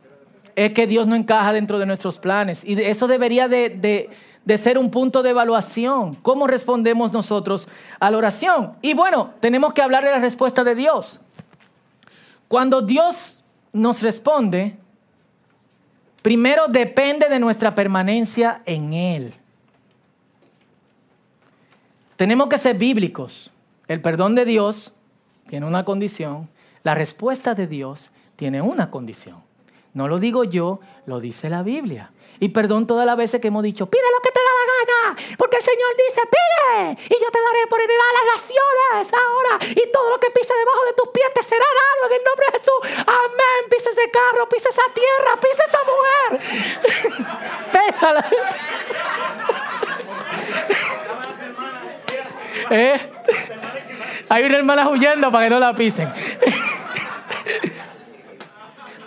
es 0.55 0.71
que 0.71 0.87
Dios 0.87 1.09
no 1.09 1.17
encaja 1.17 1.53
dentro 1.53 1.81
de 1.81 1.87
nuestros 1.87 2.19
planes. 2.19 2.65
Y 2.65 2.81
eso 2.81 3.09
debería 3.09 3.49
de 3.49 3.71
de 3.71 4.11
ser 4.57 4.79
un 4.79 4.91
punto 4.91 5.23
de 5.23 5.31
evaluación. 5.31 6.15
¿Cómo 6.17 6.47
respondemos 6.47 7.13
nosotros 7.13 7.69
a 7.99 8.11
la 8.11 8.19
oración? 8.19 8.75
Y 8.83 8.95
bueno, 8.95 9.35
tenemos 9.41 9.73
que 9.73 9.83
hablar 9.83 10.05
de 10.05 10.11
la 10.11 10.19
respuesta 10.19 10.65
de 10.65 10.75
Dios. 10.75 11.21
Cuando 12.49 12.83
Dios 12.83 13.39
nos 13.73 14.03
responde, 14.03 14.77
primero 16.23 16.67
depende 16.69 17.29
de 17.29 17.39
nuestra 17.39 17.75
permanencia 17.75 18.63
en 18.67 18.93
Él. 18.93 19.35
Tenemos 22.17 22.49
que 22.49 22.59
ser 22.59 22.77
bíblicos. 22.77 23.51
El 23.89 24.01
perdón 24.01 24.35
de 24.35 24.45
Dios 24.45 24.93
tiene 25.49 25.67
una 25.67 25.85
condición, 25.85 26.49
la 26.83 26.95
respuesta 26.95 27.55
de 27.55 27.67
Dios 27.67 28.11
tiene 28.37 28.63
una 28.63 28.91
condición. 28.91 29.50
No 29.93 30.09
lo 30.09 30.19
digo 30.19 30.45
yo, 30.45 30.81
lo 31.07 31.21
dice 31.21 31.51
la 31.51 31.63
Biblia. 31.63 32.13
Y 32.39 32.49
perdón 32.51 32.87
todas 32.87 33.05
las 33.05 33.17
veces 33.17 33.41
que 33.41 33.49
hemos 33.49 33.63
dicho, 33.63 33.87
pide 33.87 34.03
lo 34.17 34.23
que 34.23 34.31
te 34.31 34.41
da 34.41 34.47
la 34.47 34.65
gana, 34.73 35.17
porque 35.37 35.59
el 35.59 35.63
Señor 35.63 35.91
dice, 36.09 36.23
pide, 36.27 36.97
y 37.15 37.23
yo 37.23 37.31
te 37.31 37.39
daré 37.39 37.67
por 37.69 37.79
heredad 37.81 38.13
las 38.15 38.41
naciones 38.41 39.13
ahora, 39.13 39.59
y 39.69 39.93
todo 39.93 40.09
lo 40.11 40.19
que 40.19 40.31
pise 40.31 40.55
debajo 40.55 40.85
de 40.87 40.93
tus 40.95 41.09
pies 41.09 41.27
te 41.35 41.43
será 41.43 41.65
dado 41.65 42.07
en 42.07 42.13
el 42.19 42.25
nombre 42.25 42.47
de 42.47 42.53
Jesús. 42.59 42.81
Amén. 43.07 43.69
Pisa 43.69 43.91
ese 43.91 44.11
carro, 44.11 44.49
pisa 44.49 44.71
esa 44.71 44.83
tierra, 44.95 45.39
pisa 45.39 45.65
esa 45.69 45.81
mujer. 45.85 46.41
Pésala. 47.91 48.27
¿Eh? 52.71 53.01
Hay 54.29 54.45
una 54.45 54.57
hermana 54.57 54.89
huyendo 54.89 55.31
para 55.31 55.45
que 55.45 55.51
no 55.51 55.61
la 55.61 55.75
pisen. 55.75 56.11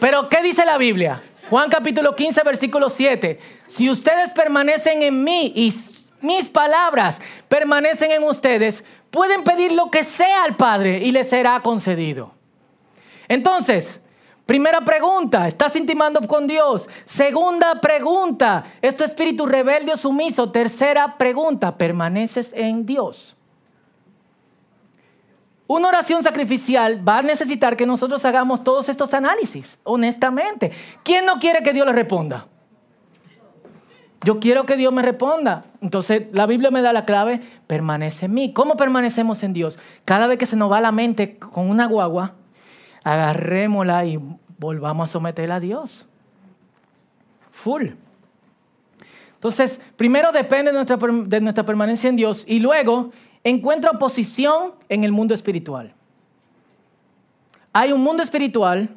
Pero, 0.04 0.28
¿qué 0.28 0.42
dice 0.42 0.66
la 0.66 0.78
Biblia? 0.78 1.24
Juan 1.50 1.70
capítulo 1.70 2.14
15, 2.14 2.44
versículo 2.44 2.90
7. 2.90 3.40
Si 3.68 3.90
ustedes 3.90 4.32
permanecen 4.32 5.02
en 5.02 5.24
mí 5.24 5.54
y 5.56 5.74
mis 6.20 6.50
palabras 6.50 7.22
permanecen 7.48 8.12
en 8.12 8.24
ustedes, 8.24 8.84
pueden 9.10 9.46
pedir 9.46 9.72
lo 9.72 9.90
que 9.90 10.04
sea 10.04 10.44
al 10.44 10.58
Padre 10.58 10.98
y 10.98 11.14
les 11.14 11.30
será 11.30 11.62
concedido. 11.62 12.34
Entonces, 13.30 14.02
primera 14.46 14.82
pregunta, 14.82 15.48
¿estás 15.48 15.74
intimando 15.78 16.20
con 16.28 16.48
Dios? 16.48 16.90
Segunda 17.06 17.80
pregunta, 17.80 18.66
¿es 18.82 18.98
tu 18.98 19.06
espíritu 19.06 19.46
rebelde 19.46 19.94
o 19.94 19.98
sumiso? 19.98 20.52
Tercera 20.52 21.18
pregunta, 21.18 21.78
¿permaneces 21.78 22.52
en 22.54 22.86
Dios? 22.86 23.38
Una 25.74 25.88
oración 25.88 26.22
sacrificial 26.22 27.02
va 27.06 27.18
a 27.18 27.22
necesitar 27.24 27.76
que 27.76 27.88
nosotros 27.88 28.24
hagamos 28.26 28.64
todos 28.64 28.90
estos 28.90 29.12
análisis, 29.16 29.80
honestamente. 29.82 30.72
¿Quién 31.02 31.26
no 31.26 31.40
quiere 31.40 31.64
que 31.64 31.74
Dios 31.74 31.88
le 31.88 31.94
responda? 31.94 32.46
Yo 34.24 34.40
quiero 34.40 34.68
que 34.68 34.76
Dios 34.78 34.94
me 34.94 35.02
responda. 35.02 35.66
Entonces 35.82 36.28
la 36.32 36.46
Biblia 36.46 36.70
me 36.70 36.84
da 36.84 36.94
la 36.94 37.06
clave, 37.06 37.42
permanece 37.66 38.28
en 38.28 38.36
mí. 38.36 38.54
¿Cómo 38.54 38.78
permanecemos 38.78 39.42
en 39.42 39.54
Dios? 39.54 39.80
Cada 40.06 40.28
vez 40.28 40.38
que 40.38 40.46
se 40.46 40.56
nos 40.56 40.72
va 40.72 40.80
la 40.80 40.92
mente 40.92 41.40
con 41.40 41.68
una 41.68 41.88
guagua, 41.88 42.36
agarrémosla 43.04 44.06
y 44.06 44.20
volvamos 44.60 45.10
a 45.10 45.14
someterla 45.14 45.56
a 45.56 45.60
Dios. 45.60 46.06
Full. 47.50 47.88
Entonces, 49.34 49.82
primero 49.96 50.32
depende 50.32 50.72
de 50.72 50.78
nuestra, 50.78 50.98
de 50.98 51.42
nuestra 51.42 51.66
permanencia 51.66 52.12
en 52.12 52.16
Dios 52.16 52.44
y 52.48 52.60
luego 52.60 53.12
encuentra 53.44 53.92
oposición 53.92 54.74
en 54.90 55.04
el 55.04 55.12
mundo 55.12 55.34
espiritual. 55.34 55.94
Hay 57.74 57.92
un 57.92 58.02
mundo 58.02 58.24
espiritual 58.24 58.90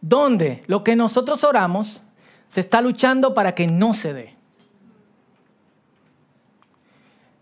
donde 0.00 0.62
lo 0.66 0.82
que 0.84 0.96
nosotros 0.96 1.44
oramos 1.44 2.00
se 2.48 2.60
está 2.60 2.80
luchando 2.80 3.34
para 3.34 3.54
que 3.54 3.66
no 3.66 3.94
se 3.94 4.12
dé. 4.12 4.34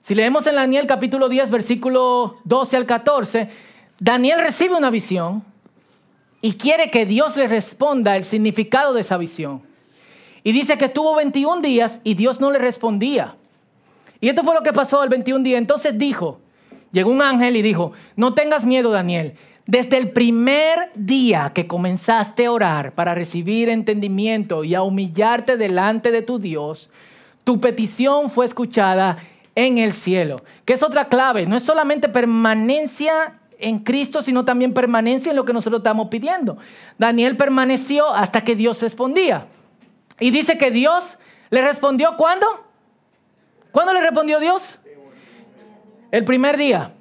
Si 0.01 0.15
leemos 0.15 0.47
en 0.47 0.55
Daniel 0.55 0.87
capítulo 0.87 1.29
10, 1.29 1.51
versículo 1.51 2.37
12 2.45 2.77
al 2.77 2.87
14, 2.87 3.49
Daniel 3.99 4.41
recibe 4.41 4.77
una 4.77 4.91
visión 4.91 5.45
y 6.41 6.55
quiere 6.55 6.91
que 6.91 7.07
Dios 7.07 7.37
le 7.37 7.49
responda 7.49 8.17
el 8.17 8.25
significado 8.25 8.95
de 8.95 9.01
esa 9.01 9.17
visión. 9.17 9.63
Y 10.45 10.53
dice 10.53 10.79
que 10.79 10.85
estuvo 10.85 11.17
21 11.17 11.61
días 11.61 12.01
y 12.05 12.15
Dios 12.15 12.41
no 12.41 12.53
le 12.53 12.59
respondía. 12.59 13.37
Y 14.27 14.29
esto 14.29 14.43
fue 14.43 14.57
lo 14.57 14.65
que 14.65 14.73
pasó 14.73 15.05
el 15.05 15.09
21 15.09 15.45
día. 15.45 15.57
Entonces 15.57 15.97
dijo, 15.97 16.41
llegó 16.91 17.13
un 17.13 17.23
ángel 17.23 17.55
y 17.55 17.63
dijo, 17.63 17.93
no 18.17 18.35
tengas 18.35 18.65
miedo, 18.65 18.91
Daniel. 18.91 19.37
Desde 19.67 19.99
el 19.99 20.11
primer 20.11 20.91
día 20.97 21.53
que 21.55 21.69
comenzaste 21.69 22.47
a 22.47 22.51
orar 22.51 22.93
para 22.97 23.15
recibir 23.15 23.69
entendimiento 23.69 24.65
y 24.65 24.75
a 24.75 24.83
humillarte 24.83 25.57
delante 25.57 26.11
de 26.11 26.23
tu 26.23 26.41
Dios, 26.41 26.91
tu 27.45 27.61
petición 27.61 28.29
fue 28.29 28.47
escuchada 28.47 29.19
en 29.55 29.79
el 29.79 29.93
cielo. 29.93 30.43
Que 30.65 30.73
es 30.73 30.83
otra 30.83 31.05
clave, 31.05 31.47
no 31.47 31.55
es 31.55 31.63
solamente 31.63 32.09
permanencia 32.09 33.39
en 33.61 33.79
Cristo, 33.79 34.23
sino 34.23 34.45
también 34.45 34.75
permanencia 34.75 35.31
en 35.31 35.37
lo 35.37 35.45
que 35.45 35.53
nosotros 35.53 35.79
estamos 35.79 36.09
pidiendo. 36.09 36.59
Daniel 36.99 37.37
permaneció 37.37 38.11
hasta 38.11 38.41
que 38.43 38.57
Dios 38.57 38.83
respondía. 38.83 39.47
Y 40.19 40.33
dice 40.33 40.59
que 40.59 40.73
Dios 40.73 41.17
le 41.51 41.63
respondió 41.63 42.17
¿cuándo? 42.17 42.66
¿Cuándo 43.77 43.93
le 43.93 44.01
respondió 44.01 44.41
Dios? 44.41 44.79
El 46.11 46.25
primer 46.25 46.57
día. 46.57 46.93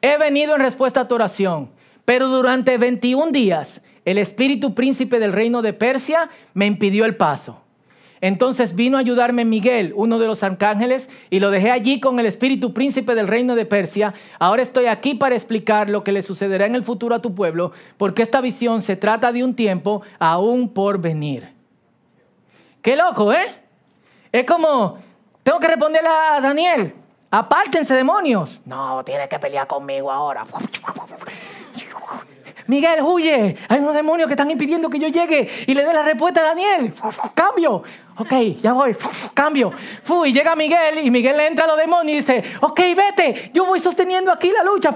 He 0.00 0.16
venido 0.16 0.54
en 0.54 0.62
respuesta 0.62 1.00
a 1.00 1.06
tu 1.06 1.16
oración, 1.16 1.68
pero 2.06 2.28
durante 2.28 2.78
21 2.78 3.30
días 3.30 3.82
el 4.06 4.16
espíritu 4.16 4.74
príncipe 4.74 5.18
del 5.18 5.34
reino 5.34 5.60
de 5.60 5.74
Persia 5.74 6.30
me 6.54 6.64
impidió 6.64 7.04
el 7.04 7.14
paso. 7.14 7.60
Entonces 8.22 8.74
vino 8.74 8.96
a 8.96 9.00
ayudarme 9.00 9.44
Miguel, 9.44 9.92
uno 9.96 10.18
de 10.18 10.28
los 10.28 10.42
arcángeles, 10.42 11.10
y 11.28 11.40
lo 11.40 11.50
dejé 11.50 11.70
allí 11.70 12.00
con 12.00 12.18
el 12.18 12.24
espíritu 12.24 12.72
príncipe 12.72 13.14
del 13.14 13.28
reino 13.28 13.56
de 13.56 13.66
Persia. 13.66 14.14
Ahora 14.38 14.62
estoy 14.62 14.86
aquí 14.86 15.14
para 15.14 15.34
explicar 15.34 15.90
lo 15.90 16.04
que 16.04 16.12
le 16.12 16.22
sucederá 16.22 16.64
en 16.64 16.74
el 16.74 16.84
futuro 16.84 17.14
a 17.14 17.20
tu 17.20 17.34
pueblo, 17.34 17.72
porque 17.98 18.22
esta 18.22 18.40
visión 18.40 18.80
se 18.80 18.96
trata 18.96 19.30
de 19.30 19.44
un 19.44 19.54
tiempo 19.54 20.00
aún 20.18 20.70
por 20.70 21.02
venir. 21.02 21.52
Qué 22.80 22.96
loco, 22.96 23.30
¿eh? 23.30 23.63
Es 24.34 24.44
como, 24.44 24.98
tengo 25.44 25.60
que 25.60 25.68
responderle 25.68 26.08
a 26.08 26.40
Daniel, 26.40 26.92
apártense 27.30 27.94
demonios. 27.94 28.60
No, 28.64 29.04
tienes 29.04 29.28
que 29.28 29.38
pelear 29.38 29.68
conmigo 29.68 30.10
ahora. 30.10 30.44
Miguel, 32.66 33.00
huye. 33.04 33.56
Hay 33.68 33.78
unos 33.78 33.94
demonios 33.94 34.26
que 34.26 34.32
están 34.32 34.50
impidiendo 34.50 34.90
que 34.90 34.98
yo 34.98 35.06
llegue 35.06 35.48
y 35.68 35.72
le 35.72 35.84
dé 35.84 35.92
la 35.92 36.02
respuesta 36.02 36.40
a 36.40 36.44
Daniel. 36.46 36.92
Cambio. 37.32 37.84
Ok, 38.16 38.32
ya 38.60 38.72
voy. 38.72 38.96
Cambio. 39.34 39.70
y 40.24 40.32
llega 40.32 40.56
Miguel 40.56 40.98
y 41.06 41.12
Miguel 41.12 41.36
le 41.36 41.46
entra 41.46 41.66
a 41.66 41.68
los 41.68 41.76
demonios 41.76 42.12
y 42.12 42.16
dice, 42.16 42.42
ok, 42.60 42.80
vete. 42.96 43.52
Yo 43.54 43.66
voy 43.66 43.78
sosteniendo 43.78 44.32
aquí 44.32 44.50
la 44.50 44.64
lucha. 44.64 44.92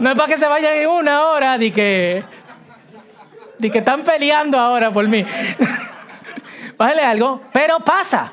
No 0.00 0.10
es 0.10 0.16
para 0.16 0.26
que 0.26 0.38
se 0.38 0.48
vayan 0.48 0.74
en 0.74 0.88
una 0.88 1.28
hora 1.28 1.56
de 1.56 1.72
que, 1.72 2.24
de 3.58 3.70
que 3.70 3.78
están 3.78 4.02
peleando 4.02 4.58
ahora 4.58 4.90
por 4.90 5.06
mí. 5.06 5.24
Bájale 6.82 7.02
algo. 7.02 7.40
Pero 7.52 7.78
pasa. 7.78 8.32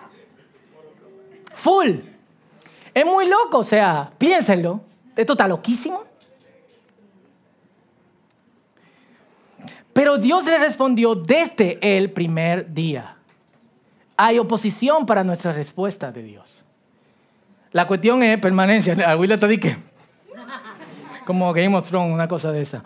Full. 1.53 1.99
Es 2.95 3.05
muy 3.05 3.27
loco, 3.27 3.59
o 3.59 3.63
sea, 3.63 4.11
piénsenlo. 4.17 4.81
Esto 5.15 5.33
está 5.33 5.47
loquísimo. 5.47 6.03
Pero 9.93 10.17
Dios 10.17 10.45
le 10.45 10.57
respondió 10.57 11.13
desde 11.13 11.77
el 11.79 12.11
primer 12.11 12.73
día. 12.73 13.17
Hay 14.17 14.39
oposición 14.39 15.05
para 15.05 15.23
nuestra 15.23 15.53
respuesta 15.53 16.11
de 16.11 16.23
Dios. 16.23 16.63
La 17.71 17.85
cuestión 17.85 18.23
es 18.23 18.39
permanencia. 18.39 19.15
Will 19.15 19.37
te 19.37 19.77
como 21.23 21.53
Game 21.53 21.77
of 21.77 21.87
Thrones, 21.87 22.11
una 22.11 22.27
cosa 22.27 22.51
de 22.51 22.63
esa. 22.63 22.83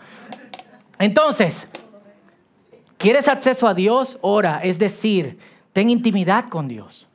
Entonces, 0.98 1.66
¿quieres 2.98 3.28
acceso 3.28 3.66
a 3.66 3.72
Dios? 3.72 4.18
Ora, 4.20 4.60
es 4.62 4.78
decir, 4.78 5.38
ten 5.74 5.90
intimidad 5.90 6.48
con 6.48 6.66
Dios. 6.68 7.06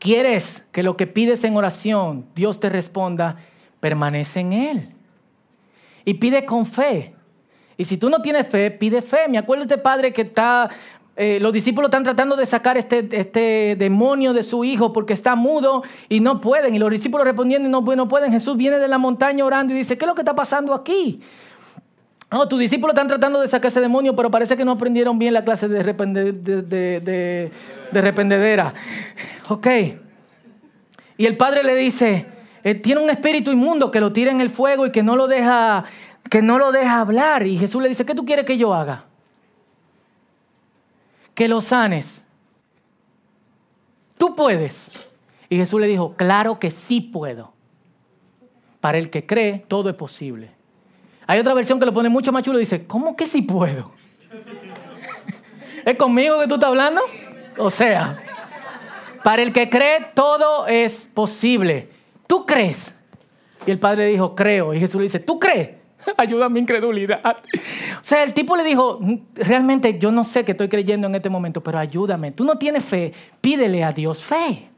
¿Quieres 0.00 0.64
que 0.72 0.82
lo 0.82 0.96
que 0.96 1.06
pides 1.06 1.44
en 1.44 1.56
oración 1.56 2.26
Dios 2.34 2.58
te 2.58 2.68
responda? 2.68 3.36
Permanece 3.78 4.40
en 4.40 4.52
Él 4.52 4.96
y 6.06 6.14
pide 6.14 6.46
con 6.46 6.64
fe. 6.64 7.12
Y 7.76 7.84
si 7.84 7.98
tú 7.98 8.08
no 8.08 8.22
tienes 8.22 8.48
fe, 8.48 8.70
pide 8.70 9.02
fe. 9.02 9.28
Me 9.28 9.36
acuerdo 9.36 9.64
este 9.64 9.76
padre 9.76 10.12
que 10.12 10.22
está, 10.22 10.70
eh, 11.16 11.38
los 11.40 11.52
discípulos 11.52 11.88
están 11.88 12.04
tratando 12.04 12.36
de 12.36 12.46
sacar 12.46 12.78
este, 12.78 13.06
este 13.10 13.76
demonio 13.76 14.32
de 14.32 14.42
su 14.42 14.64
hijo 14.64 14.92
porque 14.94 15.12
está 15.12 15.34
mudo 15.34 15.82
y 16.08 16.20
no 16.20 16.40
pueden. 16.40 16.74
Y 16.74 16.78
los 16.78 16.90
discípulos 16.90 17.26
respondiendo 17.26 17.68
no, 17.68 17.94
no 17.94 18.08
pueden. 18.08 18.32
Jesús 18.32 18.56
viene 18.56 18.78
de 18.78 18.88
la 18.88 18.96
montaña 18.96 19.44
orando 19.44 19.74
y 19.74 19.76
dice, 19.76 19.98
¿qué 19.98 20.06
es 20.06 20.08
lo 20.08 20.14
que 20.14 20.22
está 20.22 20.34
pasando 20.34 20.72
aquí? 20.72 21.20
Oh, 22.30 22.48
tus 22.48 22.58
discípulos 22.58 22.92
están 22.92 23.06
tratando 23.06 23.40
de 23.40 23.48
sacar 23.48 23.68
ese 23.68 23.80
demonio, 23.80 24.16
pero 24.16 24.30
parece 24.30 24.56
que 24.56 24.64
no 24.64 24.72
aprendieron 24.72 25.18
bien 25.18 25.32
la 25.32 25.44
clase 25.44 25.68
de, 25.68 25.82
de, 25.84 27.52
de 27.92 28.00
rependedera. 28.02 28.74
Ok. 29.48 29.66
Y 31.16 31.26
el 31.26 31.36
padre 31.36 31.62
le 31.62 31.76
dice, 31.76 32.26
eh, 32.64 32.74
tiene 32.74 33.00
un 33.00 33.10
espíritu 33.10 33.52
inmundo 33.52 33.92
que 33.92 34.00
lo 34.00 34.12
tira 34.12 34.32
en 34.32 34.40
el 34.40 34.50
fuego 34.50 34.86
y 34.86 34.90
que 34.90 35.04
no 35.04 35.14
lo 35.14 35.28
deja, 35.28 35.84
que 36.28 36.42
no 36.42 36.58
lo 36.58 36.72
deja 36.72 37.00
hablar. 37.00 37.46
Y 37.46 37.56
Jesús 37.56 37.80
le 37.80 37.88
dice, 37.88 38.04
¿qué 38.04 38.12
tú 38.12 38.24
quieres 38.24 38.44
que 38.44 38.58
yo 38.58 38.74
haga? 38.74 39.04
Que 41.32 41.46
lo 41.46 41.60
sanes. 41.60 42.24
Tú 44.18 44.34
puedes. 44.34 44.90
Y 45.48 45.56
Jesús 45.58 45.80
le 45.80 45.86
dijo, 45.86 46.14
claro 46.16 46.58
que 46.58 46.72
sí 46.72 47.00
puedo. 47.00 47.52
Para 48.80 48.98
el 48.98 49.10
que 49.10 49.26
cree, 49.26 49.64
todo 49.68 49.88
es 49.88 49.94
posible. 49.94 50.55
Hay 51.26 51.38
otra 51.38 51.54
versión 51.54 51.78
que 51.80 51.86
lo 51.86 51.92
pone 51.92 52.08
mucho 52.08 52.32
más 52.32 52.42
chulo 52.42 52.58
y 52.58 52.60
dice, 52.60 52.86
¿cómo 52.86 53.16
que 53.16 53.26
sí 53.26 53.42
puedo? 53.42 53.90
¿Es 55.84 55.96
conmigo 55.96 56.40
que 56.40 56.46
tú 56.46 56.54
estás 56.54 56.68
hablando? 56.68 57.00
O 57.58 57.70
sea, 57.70 58.22
para 59.22 59.42
el 59.42 59.52
que 59.52 59.68
cree, 59.68 60.06
todo 60.14 60.66
es 60.66 61.08
posible. 61.12 61.90
¿tú 62.26 62.44
crees? 62.44 62.94
Y 63.66 63.70
el 63.70 63.78
padre 63.78 64.06
dijo, 64.06 64.34
creo. 64.34 64.74
Y 64.74 64.80
Jesús 64.80 64.96
le 64.96 65.04
dice, 65.04 65.20
¿tú 65.20 65.38
crees? 65.38 65.70
Ayuda 66.16 66.46
a 66.46 66.48
mi 66.48 66.60
incredulidad. 66.60 67.36
O 68.00 68.04
sea, 68.04 68.22
el 68.22 68.34
tipo 68.34 68.56
le 68.56 68.64
dijo, 68.64 69.00
realmente 69.34 69.98
yo 69.98 70.10
no 70.10 70.24
sé 70.24 70.44
que 70.44 70.52
estoy 70.52 70.68
creyendo 70.68 71.06
en 71.06 71.14
este 71.14 71.30
momento, 71.30 71.62
pero 71.62 71.78
ayúdame. 71.78 72.32
Tú 72.32 72.44
no 72.44 72.56
tienes 72.58 72.84
fe, 72.84 73.12
pídele 73.40 73.82
a 73.82 73.92
Dios 73.92 74.22
fe. 74.22 74.68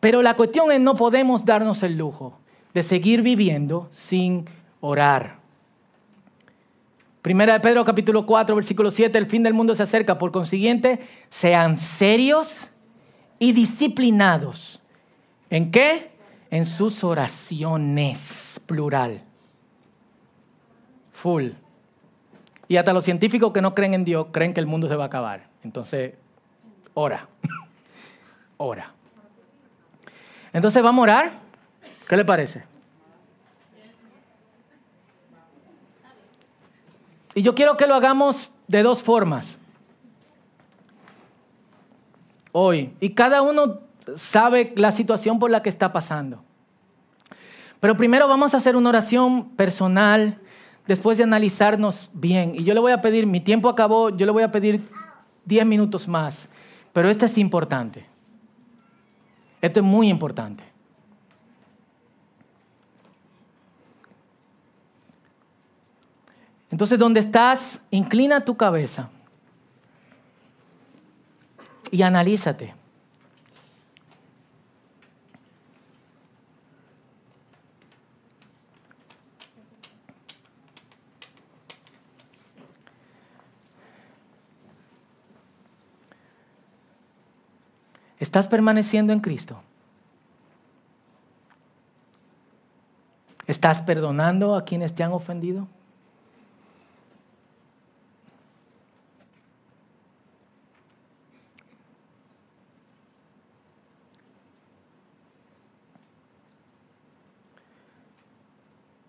Pero 0.00 0.22
la 0.22 0.34
cuestión 0.34 0.70
es, 0.72 0.80
no 0.80 0.94
podemos 0.94 1.44
darnos 1.44 1.82
el 1.82 1.96
lujo 1.96 2.38
de 2.74 2.82
seguir 2.82 3.22
viviendo 3.22 3.88
sin 3.92 4.46
orar. 4.80 5.36
Primera 7.22 7.52
de 7.52 7.60
Pedro 7.60 7.84
capítulo 7.84 8.26
4, 8.26 8.56
versículo 8.56 8.90
7, 8.90 9.16
el 9.16 9.26
fin 9.26 9.42
del 9.42 9.54
mundo 9.54 9.74
se 9.74 9.82
acerca. 9.82 10.18
Por 10.18 10.32
consiguiente, 10.32 11.06
sean 11.30 11.78
serios 11.78 12.68
y 13.38 13.52
disciplinados 13.52 14.82
¿En 15.52 15.70
qué? 15.70 16.10
En 16.50 16.64
sus 16.64 17.04
oraciones, 17.04 18.58
plural. 18.64 19.20
Full. 21.12 21.50
Y 22.68 22.78
hasta 22.78 22.94
los 22.94 23.04
científicos 23.04 23.52
que 23.52 23.60
no 23.60 23.74
creen 23.74 23.92
en 23.92 24.06
Dios 24.06 24.28
creen 24.32 24.54
que 24.54 24.60
el 24.60 24.66
mundo 24.66 24.88
se 24.88 24.96
va 24.96 25.04
a 25.04 25.06
acabar. 25.08 25.48
Entonces, 25.62 26.14
ora. 26.94 27.28
ora. 28.56 28.92
Entonces, 30.54 30.82
¿vamos 30.82 31.00
a 31.00 31.02
orar? 31.02 31.32
¿Qué 32.08 32.16
le 32.16 32.24
parece? 32.24 32.64
Y 37.34 37.42
yo 37.42 37.54
quiero 37.54 37.76
que 37.76 37.86
lo 37.86 37.94
hagamos 37.94 38.50
de 38.68 38.82
dos 38.82 39.02
formas. 39.02 39.58
Hoy. 42.52 42.94
Y 43.00 43.10
cada 43.10 43.42
uno 43.42 43.80
sabe 44.14 44.72
la 44.76 44.92
situación 44.92 45.38
por 45.38 45.50
la 45.50 45.62
que 45.62 45.70
está 45.70 45.92
pasando. 45.92 46.42
Pero 47.80 47.96
primero 47.96 48.28
vamos 48.28 48.54
a 48.54 48.58
hacer 48.58 48.76
una 48.76 48.90
oración 48.90 49.50
personal 49.50 50.38
después 50.86 51.16
de 51.16 51.24
analizarnos 51.24 52.10
bien. 52.12 52.54
Y 52.54 52.64
yo 52.64 52.74
le 52.74 52.80
voy 52.80 52.92
a 52.92 53.00
pedir, 53.00 53.26
mi 53.26 53.40
tiempo 53.40 53.68
acabó, 53.68 54.10
yo 54.10 54.26
le 54.26 54.32
voy 54.32 54.42
a 54.42 54.52
pedir 54.52 54.86
10 55.46 55.66
minutos 55.66 56.06
más. 56.06 56.48
Pero 56.92 57.08
esto 57.08 57.26
es 57.26 57.38
importante. 57.38 58.06
Esto 59.60 59.80
es 59.80 59.86
muy 59.86 60.10
importante. 60.10 60.71
Entonces, 66.72 66.98
donde 66.98 67.20
estás, 67.20 67.82
inclina 67.90 68.46
tu 68.46 68.56
cabeza 68.56 69.10
y 71.90 72.00
analízate. 72.00 72.74
¿Estás 88.18 88.48
permaneciendo 88.48 89.12
en 89.12 89.20
Cristo? 89.20 89.62
¿Estás 93.46 93.82
perdonando 93.82 94.56
a 94.56 94.64
quienes 94.64 94.94
te 94.94 95.02
han 95.02 95.12
ofendido? 95.12 95.68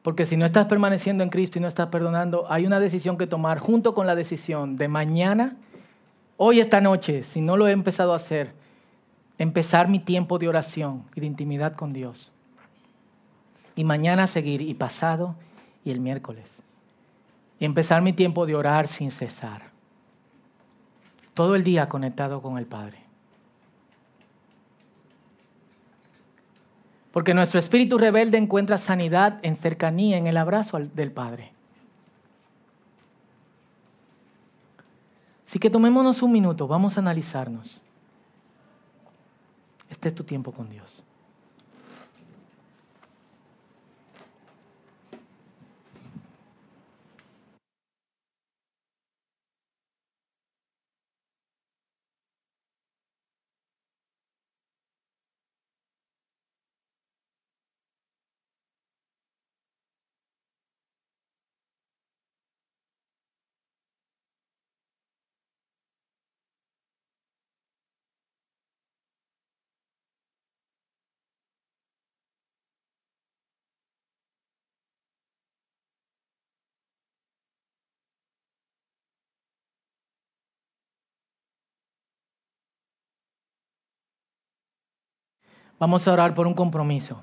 Porque 0.04 0.26
si 0.26 0.36
no 0.36 0.46
estás 0.46 0.68
permaneciendo 0.68 1.24
en 1.24 1.30
Cristo 1.30 1.58
y 1.58 1.62
no 1.62 1.70
estás 1.70 1.88
perdonando, 1.88 2.46
hay 2.50 2.66
una 2.66 2.82
decisión 2.82 3.18
que 3.18 3.26
tomar 3.26 3.60
junto 3.60 3.96
con 3.96 4.06
la 4.06 4.16
decisión 4.16 4.76
de 4.76 4.90
mañana, 4.90 5.56
hoy, 6.36 6.60
esta 6.60 6.82
noche, 6.82 7.24
si 7.24 7.40
no 7.40 7.56
lo 7.56 7.68
he 7.68 7.72
empezado 7.72 8.12
a 8.12 8.18
hacer, 8.18 8.54
empezar 9.38 9.88
mi 9.88 10.00
tiempo 10.00 10.40
de 10.40 10.50
oración 10.50 11.06
y 11.16 11.22
de 11.22 11.28
intimidad 11.28 11.76
con 11.76 11.94
Dios. 11.94 12.32
Y 13.76 13.86
mañana 13.86 14.28
seguir, 14.28 14.62
y 14.62 14.74
pasado, 14.74 15.36
y 15.86 15.92
el 15.92 16.02
miércoles. 16.02 16.50
Y 17.58 17.66
empezar 17.66 18.02
mi 18.02 18.12
tiempo 18.12 18.46
de 18.46 18.56
orar 18.56 18.90
sin 18.90 19.10
cesar. 19.10 19.72
Todo 21.34 21.56
el 21.56 21.64
día 21.64 21.88
conectado 21.88 22.42
con 22.42 22.58
el 22.58 22.66
Padre. 22.66 23.03
Porque 27.14 27.36
nuestro 27.36 27.60
espíritu 27.60 28.00
rebelde 28.00 28.40
encuentra 28.40 28.80
sanidad 28.80 29.40
en 29.44 29.56
cercanía, 29.56 30.18
en 30.18 30.26
el 30.26 30.36
abrazo 30.36 30.80
del 30.80 31.12
Padre. 31.12 31.52
Así 35.48 35.60
que 35.60 35.70
tomémonos 35.70 36.24
un 36.24 36.32
minuto, 36.32 36.68
vamos 36.68 36.98
a 36.98 37.02
analizarnos. 37.02 37.80
Este 39.92 40.10
es 40.10 40.16
tu 40.16 40.24
tiempo 40.24 40.52
con 40.52 40.72
Dios. 40.72 41.04
Vamos 85.84 86.08
a 86.08 86.14
orar 86.14 86.34
por 86.34 86.48
un 86.48 86.54
compromiso. 86.54 87.22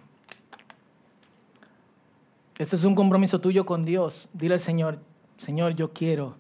Este 2.59 2.77
es 2.77 2.85
un 2.85 2.94
compromiso 2.94 3.40
tuyo 3.40 3.64
con 3.64 3.85
Dios. 3.85 4.29
Dile 4.35 4.53
al 4.53 4.61
Señor, 4.61 4.99
Señor, 5.38 5.75
yo 5.77 5.94
quiero. 5.94 6.37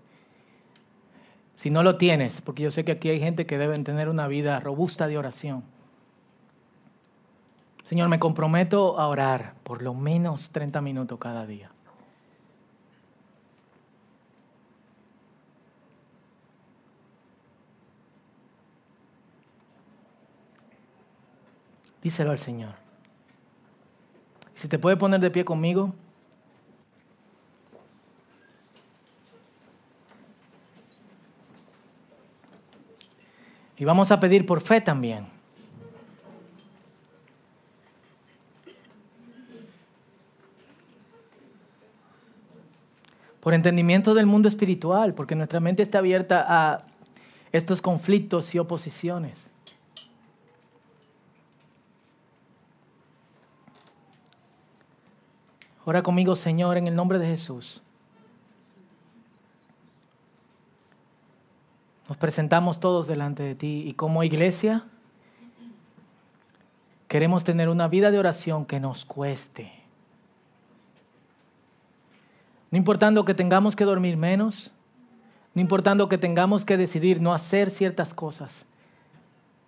Si 1.56 1.70
no 1.70 1.82
lo 1.82 1.96
tienes, 1.96 2.42
porque 2.42 2.62
yo 2.62 2.70
sé 2.70 2.84
que 2.84 2.92
aquí 2.92 3.08
hay 3.08 3.20
gente 3.20 3.46
que 3.46 3.56
deben 3.56 3.84
tener 3.84 4.10
una 4.10 4.28
vida 4.28 4.60
robusta 4.60 5.06
de 5.06 5.16
oración. 5.16 5.64
Señor, 7.84 8.10
me 8.10 8.18
comprometo 8.18 9.00
a 9.00 9.06
orar 9.06 9.54
por 9.62 9.80
lo 9.80 9.94
menos 9.94 10.50
30 10.50 10.82
minutos 10.82 11.18
cada 11.18 11.46
día. 11.46 11.70
Díselo 22.02 22.30
al 22.30 22.38
Señor. 22.38 22.74
Si 24.54 24.68
te 24.68 24.78
puede 24.78 24.96
poner 24.96 25.20
de 25.20 25.30
pie 25.30 25.44
conmigo. 25.44 25.94
Y 33.76 33.84
vamos 33.84 34.10
a 34.10 34.20
pedir 34.20 34.44
por 34.44 34.60
fe 34.60 34.80
también. 34.80 35.26
Por 43.40 43.54
entendimiento 43.54 44.12
del 44.12 44.26
mundo 44.26 44.48
espiritual, 44.48 45.14
porque 45.14 45.34
nuestra 45.34 45.60
mente 45.60 45.82
está 45.82 45.98
abierta 45.98 46.44
a 46.46 46.84
estos 47.52 47.80
conflictos 47.80 48.54
y 48.54 48.58
oposiciones. 48.58 49.49
Ora 55.84 56.02
conmigo, 56.02 56.36
Señor, 56.36 56.76
en 56.76 56.86
el 56.86 56.94
nombre 56.94 57.18
de 57.18 57.26
Jesús. 57.26 57.82
Nos 62.08 62.18
presentamos 62.18 62.80
todos 62.80 63.06
delante 63.06 63.42
de 63.42 63.54
ti 63.54 63.84
y 63.86 63.94
como 63.94 64.24
iglesia 64.24 64.84
queremos 67.06 67.44
tener 67.44 67.68
una 67.68 67.88
vida 67.88 68.10
de 68.10 68.18
oración 68.18 68.66
que 68.66 68.80
nos 68.80 69.04
cueste. 69.04 69.72
No 72.70 72.78
importando 72.78 73.24
que 73.24 73.34
tengamos 73.34 73.74
que 73.74 73.84
dormir 73.84 74.16
menos, 74.16 74.70
no 75.54 75.60
importando 75.60 76.08
que 76.08 76.18
tengamos 76.18 76.64
que 76.64 76.76
decidir 76.76 77.20
no 77.20 77.32
hacer 77.32 77.70
ciertas 77.70 78.14
cosas, 78.14 78.64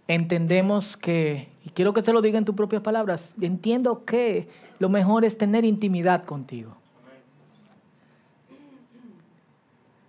entendemos 0.08 0.96
que, 0.96 1.48
y 1.64 1.70
quiero 1.70 1.92
que 1.92 2.02
se 2.02 2.12
lo 2.12 2.22
diga 2.22 2.38
en 2.38 2.44
tus 2.44 2.54
propias 2.54 2.82
palabras, 2.82 3.32
entiendo 3.40 4.04
que 4.04 4.48
lo 4.78 4.88
mejor 4.88 5.24
es 5.24 5.38
tener 5.38 5.64
intimidad 5.64 6.24
contigo. 6.24 6.76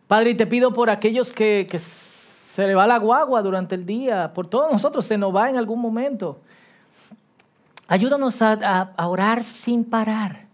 Padre, 0.07 0.31
y 0.31 0.35
te 0.35 0.45
pido 0.45 0.73
por 0.73 0.89
aquellos 0.89 1.31
que, 1.33 1.67
se 1.79 2.67
le 2.67 2.75
va 2.75 2.85
la 2.85 2.99
guagua 2.99 3.41
durante 3.41 3.73
el 3.73 3.85
día, 3.85 4.31
por 4.33 4.47
todos 4.47 4.71
nosotros 4.71 5.05
se 5.05 5.17
nos 5.17 5.35
va 5.35 5.49
en 5.49 5.57
algún 5.57 5.81
momento. 5.81 6.39
Ayúdanos 7.87 8.41
a 8.41 8.93
orar 8.97 9.43
sin 9.43 9.83
parar 9.83 10.52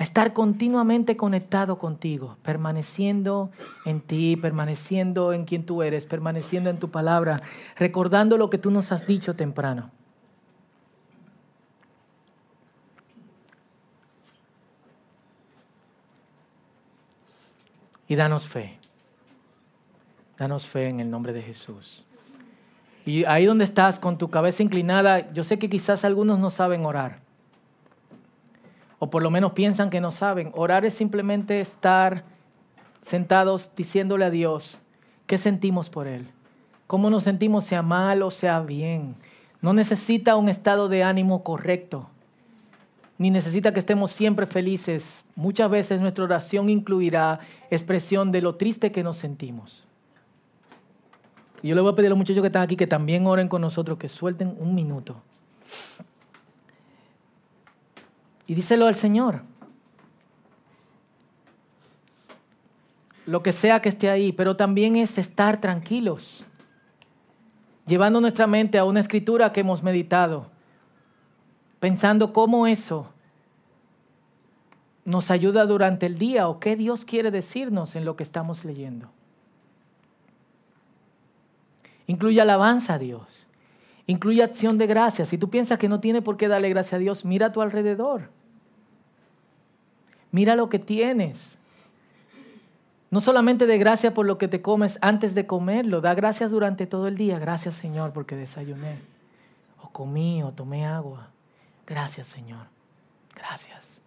a 0.00 0.02
estar 0.02 0.32
continuamente 0.32 1.18
conectado 1.18 1.76
contigo, 1.76 2.38
permaneciendo 2.42 3.50
en 3.84 4.00
ti, 4.00 4.34
permaneciendo 4.34 5.34
en 5.34 5.44
quien 5.44 5.66
tú 5.66 5.82
eres, 5.82 6.06
permaneciendo 6.06 6.70
en 6.70 6.78
tu 6.78 6.90
palabra, 6.90 7.42
recordando 7.76 8.38
lo 8.38 8.48
que 8.48 8.56
tú 8.56 8.70
nos 8.70 8.92
has 8.92 9.06
dicho 9.06 9.36
temprano. 9.36 9.90
Y 18.08 18.16
danos 18.16 18.48
fe. 18.48 18.78
Danos 20.38 20.66
fe 20.66 20.88
en 20.88 21.00
el 21.00 21.10
nombre 21.10 21.34
de 21.34 21.42
Jesús. 21.42 22.06
Y 23.04 23.26
ahí 23.26 23.44
donde 23.44 23.64
estás 23.64 23.98
con 23.98 24.16
tu 24.16 24.30
cabeza 24.30 24.62
inclinada, 24.62 25.30
yo 25.34 25.44
sé 25.44 25.58
que 25.58 25.68
quizás 25.68 26.06
algunos 26.06 26.38
no 26.38 26.48
saben 26.48 26.86
orar 26.86 27.29
o 29.00 29.10
por 29.10 29.22
lo 29.22 29.30
menos 29.30 29.52
piensan 29.52 29.90
que 29.90 30.00
no 30.00 30.12
saben. 30.12 30.52
Orar 30.54 30.84
es 30.84 30.94
simplemente 30.94 31.60
estar 31.60 32.22
sentados 33.02 33.72
diciéndole 33.74 34.26
a 34.26 34.30
Dios 34.30 34.78
qué 35.26 35.38
sentimos 35.38 35.88
por 35.88 36.06
Él, 36.06 36.28
cómo 36.86 37.10
nos 37.10 37.24
sentimos, 37.24 37.64
sea 37.64 37.82
mal 37.82 38.22
o 38.22 38.30
sea 38.30 38.60
bien. 38.60 39.16
No 39.62 39.72
necesita 39.72 40.36
un 40.36 40.48
estado 40.48 40.88
de 40.88 41.02
ánimo 41.02 41.42
correcto, 41.42 42.08
ni 43.16 43.30
necesita 43.30 43.72
que 43.72 43.80
estemos 43.80 44.12
siempre 44.12 44.46
felices. 44.46 45.24
Muchas 45.34 45.70
veces 45.70 46.00
nuestra 46.00 46.24
oración 46.24 46.68
incluirá 46.68 47.40
expresión 47.70 48.30
de 48.30 48.42
lo 48.42 48.56
triste 48.56 48.92
que 48.92 49.02
nos 49.02 49.16
sentimos. 49.16 49.86
Yo 51.62 51.74
le 51.74 51.80
voy 51.80 51.92
a 51.92 51.96
pedir 51.96 52.08
a 52.08 52.10
los 52.10 52.18
muchachos 52.18 52.42
que 52.42 52.48
están 52.48 52.62
aquí 52.62 52.76
que 52.76 52.86
también 52.86 53.26
oren 53.26 53.48
con 53.48 53.62
nosotros, 53.62 53.98
que 53.98 54.08
suelten 54.08 54.56
un 54.58 54.74
minuto. 54.74 55.16
Y 58.50 58.54
díselo 58.56 58.88
al 58.88 58.96
Señor. 58.96 59.42
Lo 63.24 63.44
que 63.44 63.52
sea 63.52 63.80
que 63.80 63.88
esté 63.88 64.10
ahí, 64.10 64.32
pero 64.32 64.56
también 64.56 64.96
es 64.96 65.18
estar 65.18 65.60
tranquilos, 65.60 66.44
llevando 67.86 68.20
nuestra 68.20 68.48
mente 68.48 68.76
a 68.76 68.84
una 68.84 68.98
escritura 68.98 69.52
que 69.52 69.60
hemos 69.60 69.84
meditado, 69.84 70.50
pensando 71.78 72.32
cómo 72.32 72.66
eso 72.66 73.06
nos 75.04 75.30
ayuda 75.30 75.64
durante 75.64 76.06
el 76.06 76.18
día 76.18 76.48
o 76.48 76.58
qué 76.58 76.74
Dios 76.74 77.04
quiere 77.04 77.30
decirnos 77.30 77.94
en 77.94 78.04
lo 78.04 78.16
que 78.16 78.24
estamos 78.24 78.64
leyendo. 78.64 79.12
Incluye 82.08 82.40
alabanza 82.40 82.94
a 82.94 82.98
Dios, 82.98 83.28
incluye 84.08 84.42
acción 84.42 84.76
de 84.76 84.88
gracias. 84.88 85.28
Si 85.28 85.38
tú 85.38 85.50
piensas 85.50 85.78
que 85.78 85.88
no 85.88 86.00
tiene 86.00 86.20
por 86.20 86.36
qué 86.36 86.48
darle 86.48 86.68
gracias 86.68 86.94
a 86.94 86.98
Dios, 86.98 87.24
mira 87.24 87.46
a 87.46 87.52
tu 87.52 87.60
alrededor. 87.60 88.39
Mira 90.32 90.56
lo 90.56 90.68
que 90.68 90.78
tienes. 90.78 91.58
No 93.10 93.20
solamente 93.20 93.66
de 93.66 93.78
gracias 93.78 94.12
por 94.12 94.26
lo 94.26 94.38
que 94.38 94.48
te 94.48 94.62
comes 94.62 94.98
antes 95.00 95.34
de 95.34 95.46
comerlo, 95.46 96.00
da 96.00 96.14
gracias 96.14 96.50
durante 96.50 96.86
todo 96.86 97.08
el 97.08 97.16
día. 97.16 97.38
Gracias 97.38 97.74
Señor 97.74 98.12
porque 98.12 98.36
desayuné, 98.36 98.98
o 99.82 99.88
comí, 99.88 100.42
o 100.42 100.52
tomé 100.52 100.86
agua. 100.86 101.28
Gracias 101.86 102.28
Señor. 102.28 102.66
Gracias. 103.34 104.00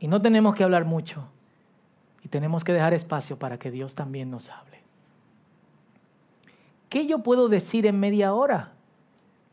Y 0.00 0.08
no 0.08 0.20
tenemos 0.20 0.54
que 0.54 0.64
hablar 0.64 0.84
mucho. 0.84 1.24
Y 2.24 2.28
tenemos 2.28 2.64
que 2.64 2.72
dejar 2.72 2.92
espacio 2.92 3.38
para 3.38 3.58
que 3.58 3.70
Dios 3.70 3.94
también 3.94 4.30
nos 4.30 4.50
hable. 4.50 4.72
¿qué 6.92 7.06
yo 7.06 7.20
puedo 7.20 7.48
decir 7.48 7.86
en 7.86 7.98
media 7.98 8.34
hora? 8.34 8.72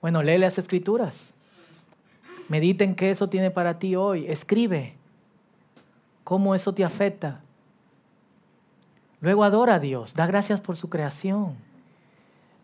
Bueno, 0.01 0.21
lee 0.21 0.37
las 0.37 0.57
escrituras. 0.57 1.23
Mediten 2.49 2.95
qué 2.95 3.11
eso 3.11 3.29
tiene 3.29 3.51
para 3.51 3.79
ti 3.79 3.95
hoy. 3.95 4.25
Escribe 4.27 4.95
cómo 6.23 6.55
eso 6.55 6.73
te 6.73 6.83
afecta. 6.83 7.41
Luego 9.21 9.43
adora 9.43 9.75
a 9.75 9.79
Dios. 9.79 10.13
Da 10.15 10.25
gracias 10.25 10.59
por 10.59 10.75
su 10.75 10.89
creación. 10.89 11.55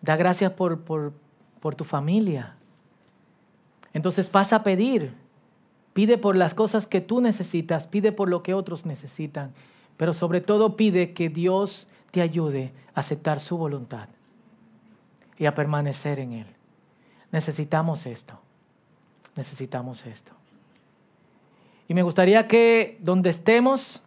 Da 0.02 0.16
gracias 0.18 0.52
por, 0.54 0.82
por, 0.82 1.14
por 1.60 1.76
tu 1.76 1.84
familia. 1.84 2.56
Entonces 3.94 4.28
pasa 4.28 4.58
a 4.58 4.64
pedir. 4.64 5.14
Pide 5.94 6.18
por 6.18 6.36
las 6.36 6.54
cosas 6.56 6.88
que 6.88 7.00
tú 7.00 7.22
necesitas. 7.22 7.86
Pide 7.88 8.12
por 8.12 8.28
lo 8.28 8.42
que 8.42 8.56
otros 8.56 8.86
necesitan. 8.86 9.54
Pero 9.98 10.14
sobre 10.16 10.42
todo 10.42 10.76
pide 10.76 11.14
que 11.14 11.30
Dios 11.30 11.88
te 12.10 12.22
ayude 12.22 12.74
a 12.96 13.02
aceptar 13.02 13.40
su 13.40 13.58
voluntad 13.58 14.10
y 15.38 15.46
a 15.46 15.54
permanecer 15.54 16.20
en 16.20 16.34
Él. 16.34 16.48
Necesitamos 17.32 18.06
esto. 18.06 18.45
Necesitamos 19.36 20.06
esto. 20.06 20.32
Y 21.88 21.94
me 21.94 22.04
gustaría 22.04 22.48
que 22.48 22.98
donde 23.02 23.30
estemos 23.30 24.02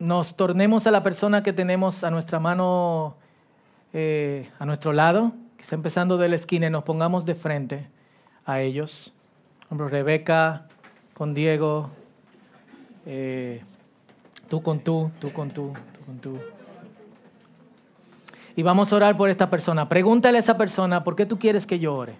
nos 0.00 0.34
tornemos 0.34 0.86
a 0.86 0.90
la 0.90 1.02
persona 1.02 1.42
que 1.42 1.52
tenemos 1.52 2.02
a 2.02 2.10
nuestra 2.10 2.40
mano, 2.40 3.16
eh, 3.92 4.50
a 4.58 4.64
nuestro 4.64 4.92
lado, 4.92 5.32
que 5.56 5.62
está 5.62 5.74
empezando 5.74 6.16
de 6.16 6.30
la 6.30 6.36
esquina, 6.36 6.66
y 6.66 6.70
nos 6.70 6.84
pongamos 6.84 7.26
de 7.26 7.34
frente 7.34 7.86
a 8.46 8.62
ellos. 8.62 9.12
Ejemplo, 9.66 9.88
Rebeca 9.88 10.66
con 11.12 11.34
Diego, 11.34 11.90
eh, 13.04 13.62
tú 14.48 14.62
con 14.62 14.80
tú, 14.80 15.10
tú 15.20 15.32
con 15.32 15.50
tú, 15.50 15.74
tú 15.92 16.04
con 16.06 16.18
tú. 16.18 16.38
Y 18.60 18.62
vamos 18.62 18.92
a 18.92 18.96
orar 18.96 19.16
por 19.16 19.30
esta 19.30 19.48
persona. 19.48 19.88
Pregúntale 19.88 20.36
a 20.36 20.40
esa 20.40 20.58
persona, 20.58 21.02
¿por 21.02 21.16
qué 21.16 21.24
tú 21.24 21.38
quieres 21.38 21.64
que 21.64 21.78
yo 21.78 21.94
ore? 21.94 22.16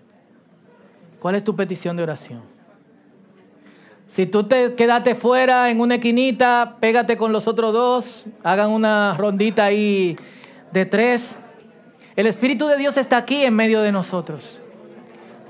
¿Cuál 1.21 1.35
es 1.35 1.45
tu 1.45 1.55
petición 1.55 1.99
de 1.99 2.03
oración? 2.03 2.41
Si 4.07 4.25
tú 4.25 4.45
te 4.45 4.75
quedaste 4.75 5.15
fuera 5.15 5.69
en 5.69 5.83
una 5.83 5.97
esquinita, 5.97 6.79
pégate 6.81 7.19
con 7.19 7.31
los 7.31 7.47
otros 7.47 7.75
dos, 7.75 8.25
hagan 8.43 8.71
una 8.71 9.15
rondita 9.19 9.67
ahí 9.67 10.17
de 10.73 10.87
tres. 10.87 11.37
El 12.17 12.27
Espíritu 12.27 12.67
de 12.69 12.79
Dios 12.79 12.97
está 12.97 13.19
aquí 13.19 13.45
en 13.45 13.55
medio 13.55 13.83
de 13.83 13.93
nosotros. 13.93 14.59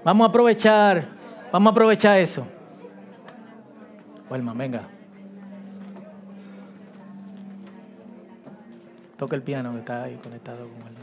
Vamos 0.04 0.26
a 0.26 0.30
aprovechar, 0.30 1.04
vamos 1.52 1.70
a 1.70 1.70
aprovechar 1.70 2.18
eso. 2.18 2.44
Wilma, 4.28 4.54
venga. 4.54 4.88
Toca 9.20 9.36
el 9.36 9.42
piano 9.42 9.74
que 9.74 9.80
está 9.80 10.04
ahí 10.04 10.18
conectado 10.22 10.66
con 10.66 10.88
él. 10.88 10.94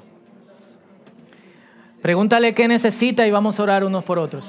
Pregúntale 2.02 2.56
qué 2.56 2.68
necesita 2.68 3.28
y 3.28 3.30
vamos 3.30 3.60
a 3.60 3.64
orar 3.64 3.84
unos 3.84 4.04
por 4.04 4.18
otros. 4.18 4.44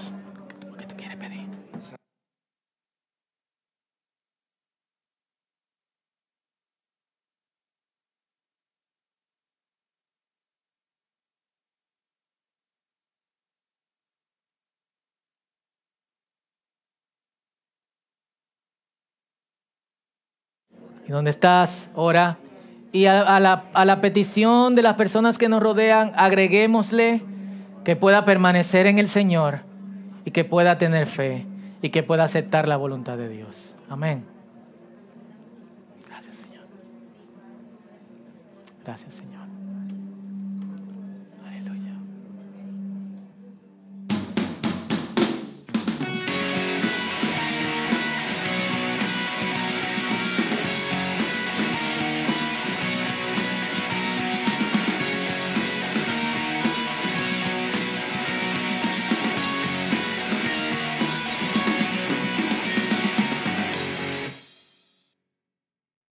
y 21.07 21.11
dónde 21.11 21.31
estás, 21.31 21.89
ora. 21.95 22.37
Y 22.91 23.05
a, 23.07 23.39
la, 23.39 23.64
a, 23.72 23.84
la, 23.84 24.01
petición 24.01 24.74
de 24.74 24.82
las 24.82 24.95
personas 24.95 25.36
que 25.36 25.49
nos 25.49 25.62
rodean, 25.62 26.12
agreguémosle 26.16 27.22
que 27.84 27.97
pueda 27.97 28.24
permanecer 28.24 28.86
en 28.86 28.99
el 28.99 29.09
Señor 29.09 29.61
y 30.24 30.30
que 30.30 30.45
pueda 30.45 30.78
tener 30.78 31.07
fe 31.07 31.47
y 31.82 31.91
que 31.91 32.03
pueda 32.03 32.24
aceptar 32.24 32.66
la 32.66 32.76
voluntad 32.76 33.18
de 33.18 33.28
Dios. 33.28 33.74
Amén. 33.89 34.24
Gracias, 36.09 36.36
Señor. 36.36 36.66
Gracias, 38.84 39.14
Señor. 39.14 39.28